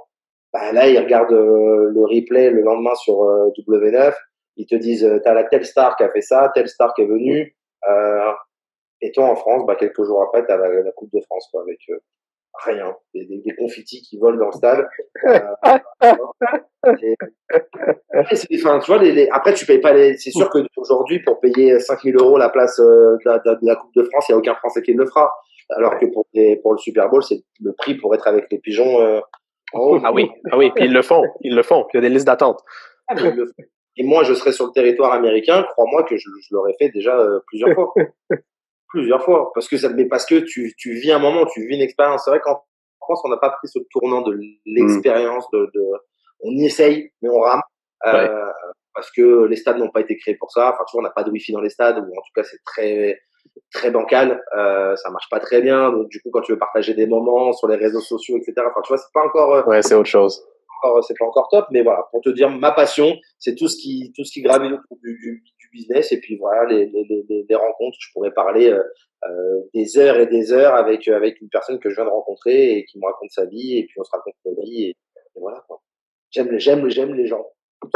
[0.54, 4.14] bah, là, ils regardent euh, le replay le lendemain sur euh, W9.
[4.58, 7.04] Ils te disent, euh, t'as la telle star qui a fait ça, telle star qui
[7.04, 7.56] est venue.
[9.02, 11.62] et toi, en France, bah, quelques jours après, t'as la, la Coupe de France, quoi,
[11.62, 11.80] avec
[12.66, 14.88] rien, des, des, des, confettis qui volent dans le stade.
[16.86, 16.93] Euh,
[18.53, 20.16] enfin, tu vois, les, les, après tu payes pas les.
[20.18, 23.76] C'est sûr que aujourd'hui pour payer 5000 euros la place euh, de, de, de, la
[23.76, 25.30] Coupe de France, il y a aucun Français qui le fera.
[25.76, 28.60] Alors que pour, les, pour le Super Bowl, c'est le prix pour être avec les
[28.60, 29.01] pigeons.
[29.01, 29.20] Euh,
[29.74, 31.86] ah oui, ah oui, puis ils le font, ils le font.
[31.93, 32.62] Il y a des listes d'attente.
[33.10, 33.16] Ah,
[33.97, 35.66] et moi, je serais sur le territoire américain.
[35.72, 37.93] Crois-moi que je, je l'aurais fait déjà euh, plusieurs fois
[38.90, 41.76] plusieurs fois parce que ça mais parce que tu tu vis un moment tu vis
[41.76, 42.24] une expérience.
[42.26, 42.64] C'est vrai qu'en
[43.00, 45.82] France on n'a pas pris ce tournant de l'expérience de, de
[46.42, 47.62] on y essaye mais on rame
[48.06, 48.52] euh,
[48.94, 50.70] parce que les stades n'ont pas été créés pour ça.
[50.74, 52.44] Enfin tu vois on n'a pas de wifi dans les stades ou en tout cas
[52.44, 53.20] c'est très
[53.74, 55.92] très bancal euh, ça marche pas très bien.
[55.92, 58.82] Donc du coup quand tu veux partager des moments sur les réseaux sociaux etc enfin
[58.84, 60.44] tu vois c'est pas encore euh, ouais c'est autre chose.
[61.08, 64.14] c'est pas encore top mais voilà pour te dire ma passion c'est tout ce qui
[64.16, 65.42] tout ce qui gravite autour du, du,
[65.78, 68.84] business et puis voilà les, rencontres je pourrais parler euh,
[69.26, 72.78] euh, des heures et des heures avec avec une personne que je viens de rencontrer
[72.78, 74.96] et qui me raconte sa vie et puis on se raconte nos vie et,
[75.40, 75.82] voilà quoi.
[76.32, 77.46] J'aime j'aime j'aime les gens.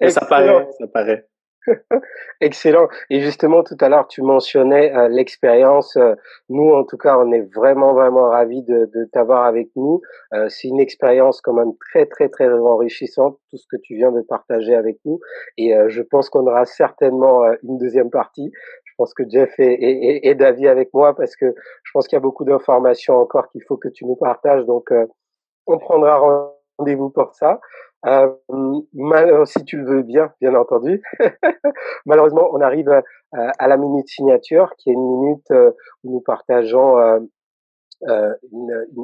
[0.00, 1.28] Et ça paraît ça paraît
[2.40, 2.88] Excellent.
[3.10, 5.96] Et justement, tout à l'heure, tu mentionnais euh, l'expérience.
[5.96, 6.14] Euh,
[6.48, 10.00] nous, en tout cas, on est vraiment, vraiment ravis de, t'avoir avec nous.
[10.32, 14.12] Euh, c'est une expérience quand même très, très, très enrichissante, tout ce que tu viens
[14.12, 15.20] de partager avec nous.
[15.56, 18.50] Et je pense qu'on aura certainement une deuxième partie.
[18.84, 22.20] Je pense que Jeff est d'avis avec moi parce que je pense qu'il y a
[22.20, 24.64] beaucoup d'informations encore qu'il faut que tu nous partages.
[24.66, 24.92] Donc,
[25.66, 26.18] on prendra
[26.78, 27.60] rendez-vous pour ça.
[28.06, 28.30] Euh,
[28.92, 31.02] mal, si tu le veux bien, bien entendu.
[32.06, 33.02] Malheureusement, on arrive à,
[33.58, 35.70] à, la minute signature, qui est une minute euh,
[36.02, 37.20] où nous partageons euh,
[38.08, 38.34] euh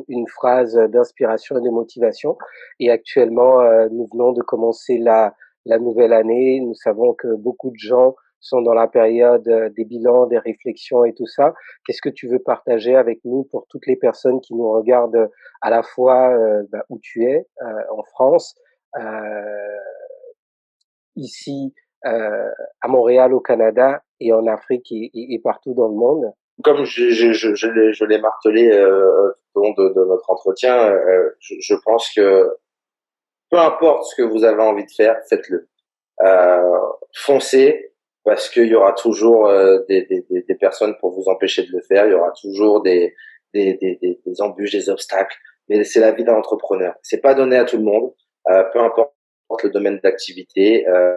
[0.09, 2.37] une, phrase d'inspiration et de motivation.
[2.79, 5.35] Et actuellement, euh, nous venons de commencer la,
[5.67, 6.61] nouvelle année.
[6.61, 11.13] Nous savons que beaucoup de gens sont dans la période des bilans, des réflexions et
[11.15, 11.55] tout ça.
[11.85, 15.31] Qu'est-ce que tu veux partager avec nous pour toutes les personnes qui nous regardent
[15.61, 16.35] à la fois
[16.73, 17.47] bah, où tu es,
[17.91, 18.70] en France, euh,
[21.17, 21.75] ici
[22.07, 26.33] euh, à Montréal, au Canada et en Afrique et, partout dans le monde
[26.65, 30.89] Comme je, je, je, je l'ai martelé euh, tout au long de, de notre entretien,
[30.89, 32.57] euh, je, pense que
[33.51, 35.69] peu importe ce que vous avez envie de faire, faites-le.
[36.25, 36.79] Euh,
[37.15, 37.93] foncez
[38.25, 41.81] parce qu'il y aura toujours euh, des, des, des, personnes pour vous empêcher de le
[41.83, 42.07] faire.
[42.07, 43.15] Il y aura toujours des,
[43.55, 45.37] des, des, des embûches, des obstacles.
[45.69, 46.95] Mais c'est la vie d'un entrepreneur.
[47.03, 48.13] C'est pas donné à tout le monde.
[48.51, 49.13] Euh, peu importe
[49.63, 50.87] le domaine d'activité.
[50.89, 51.17] Euh,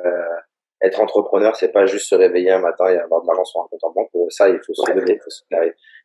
[0.83, 3.67] être entrepreneur, c'est pas juste se réveiller un matin et avoir de l'argent sur un
[3.71, 4.09] compte en banque.
[4.11, 5.43] Pour ça, il faut se lever, il faut se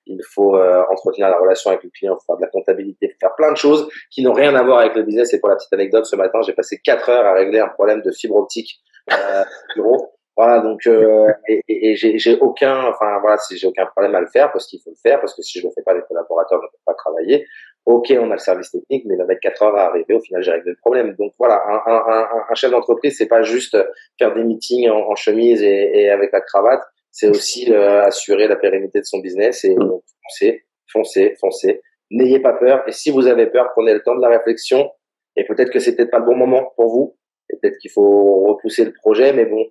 [0.07, 3.51] il faut euh, entretenir la relation avec le client, faire de la comptabilité, faire plein
[3.51, 5.35] de choses qui n'ont rien à voir avec le business.
[5.35, 8.03] Et pour la petite anecdote, ce matin, j'ai passé quatre heures à régler un problème
[8.03, 8.81] de fibre optique
[9.13, 10.13] euh, bureau.
[10.37, 14.29] Voilà, donc euh, et, et, j'ai aucun, enfin voilà, si j'ai aucun problème à le
[14.29, 16.59] faire parce qu'il faut le faire, parce que si je le fais pas, les collaborateurs
[16.59, 17.45] ne peuvent pas travailler.
[17.87, 20.15] Ok, on a le service technique, mais il va mettre quatre heures à arriver.
[20.15, 21.15] Au final, j'ai réglé le problème.
[21.19, 23.77] Donc voilà, un, un, un, chef d'entreprise, c'est pas juste
[24.19, 28.57] faire des meetings en, chemise et, et, avec la cravate, c'est aussi euh, assurer la
[28.57, 29.91] pérennité de son business et mm.
[30.23, 31.81] foncez, foncez, foncez.
[32.11, 32.87] N'ayez pas peur.
[32.87, 34.91] Et si vous avez peur, prenez le temps de la réflexion.
[35.37, 37.17] Et peut-être que c'est peut-être pas le bon moment pour vous.
[37.51, 39.65] Et peut-être qu'il faut repousser le projet, mais bon,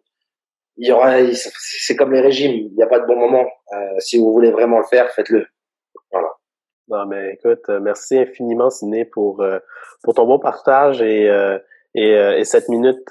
[0.77, 3.47] il y aura, c'est comme les régimes, il n'y a pas de bon moment.
[3.73, 5.45] Euh, si vous voulez vraiment le faire, faites-le.
[6.89, 9.59] Non, mais écoute, euh, merci infiniment, Ciné, pour euh,
[10.03, 11.25] pour ton bon partage et
[11.95, 13.09] et, et, cette minute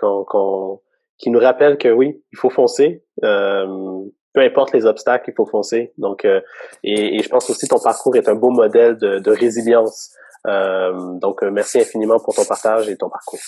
[0.00, 0.80] qu'on qu'on
[1.18, 3.04] qui nous rappelle que oui, il faut foncer.
[3.20, 5.92] peu importe les obstacles, il faut foncer.
[5.98, 10.14] Donc, et, et, je pense aussi ton parcours est un beau modèle de, de résilience.
[10.44, 13.40] donc, merci infiniment pour ton partage et ton parcours.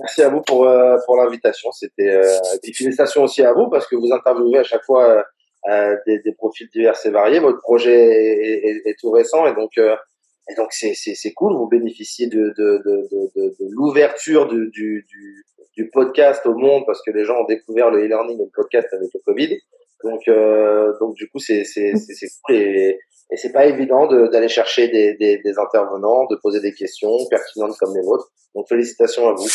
[0.00, 1.70] Merci à vous pour, euh, pour l'invitation.
[1.72, 2.38] C'était euh,
[2.74, 5.24] félicitations aussi à vous parce que vous interviewez à chaque fois
[5.66, 7.40] euh, euh, des, des, profils divers et variés.
[7.40, 11.54] Votre projet est, est, est tout récent et donc et donc c'est c'est cool.
[11.54, 15.44] Vous bénéficiez de de de de, de, l'ouverture du, du, du
[15.76, 18.88] du podcast au monde parce que les gens ont découvert le e-learning et le podcast
[18.92, 19.58] avec le Covid.
[20.04, 20.22] Donc
[21.00, 22.98] donc du coup c'est c'est c'est cool et
[23.32, 27.76] et c'est pas évident d'aller chercher des, des, des, intervenants, de poser des questions pertinentes
[27.78, 28.30] comme les vôtres.
[28.54, 29.48] Donc félicitations à vous.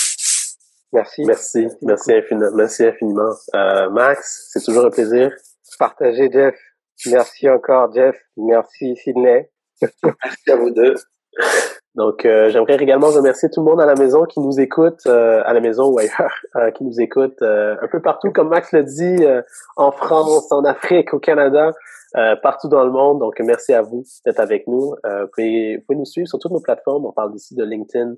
[0.92, 1.24] Merci.
[1.24, 2.52] Merci, merci infiniment.
[2.56, 3.32] Merci infiniment.
[3.56, 5.32] Euh, Max, c'est toujours un plaisir.
[5.78, 6.56] Partager, Jeff.
[7.08, 8.16] Merci encore, Jeff.
[8.38, 9.50] Merci, Sydney.
[9.82, 10.96] merci à vous deux.
[11.96, 15.42] Donc, euh, j'aimerais également remercier tout le monde à la maison qui nous écoute, euh,
[15.44, 18.84] à la maison ou ailleurs, euh, qui nous écoute un peu partout, comme Max l'a
[18.84, 19.26] dit,
[19.76, 21.72] en France, en Afrique, au Canada,
[22.42, 23.20] partout dans le monde.
[23.20, 24.96] Donc, merci à vous d'être avec nous.
[25.04, 27.06] vous, pouvez, nous suivre sur toutes nos plateformes.
[27.06, 28.16] On parle d'ici de LinkedIn,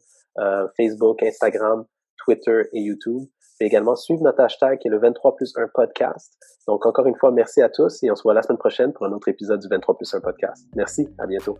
[0.77, 1.85] Facebook, Instagram,
[2.23, 3.23] Twitter et YouTube.
[3.61, 6.33] Également suivre notre hashtag qui est le 23 plus 1 podcast.
[6.67, 9.05] Donc encore une fois, merci à tous et on se voit la semaine prochaine pour
[9.05, 10.65] un autre épisode du 23 plus 1 podcast.
[10.75, 11.57] Merci, à bientôt.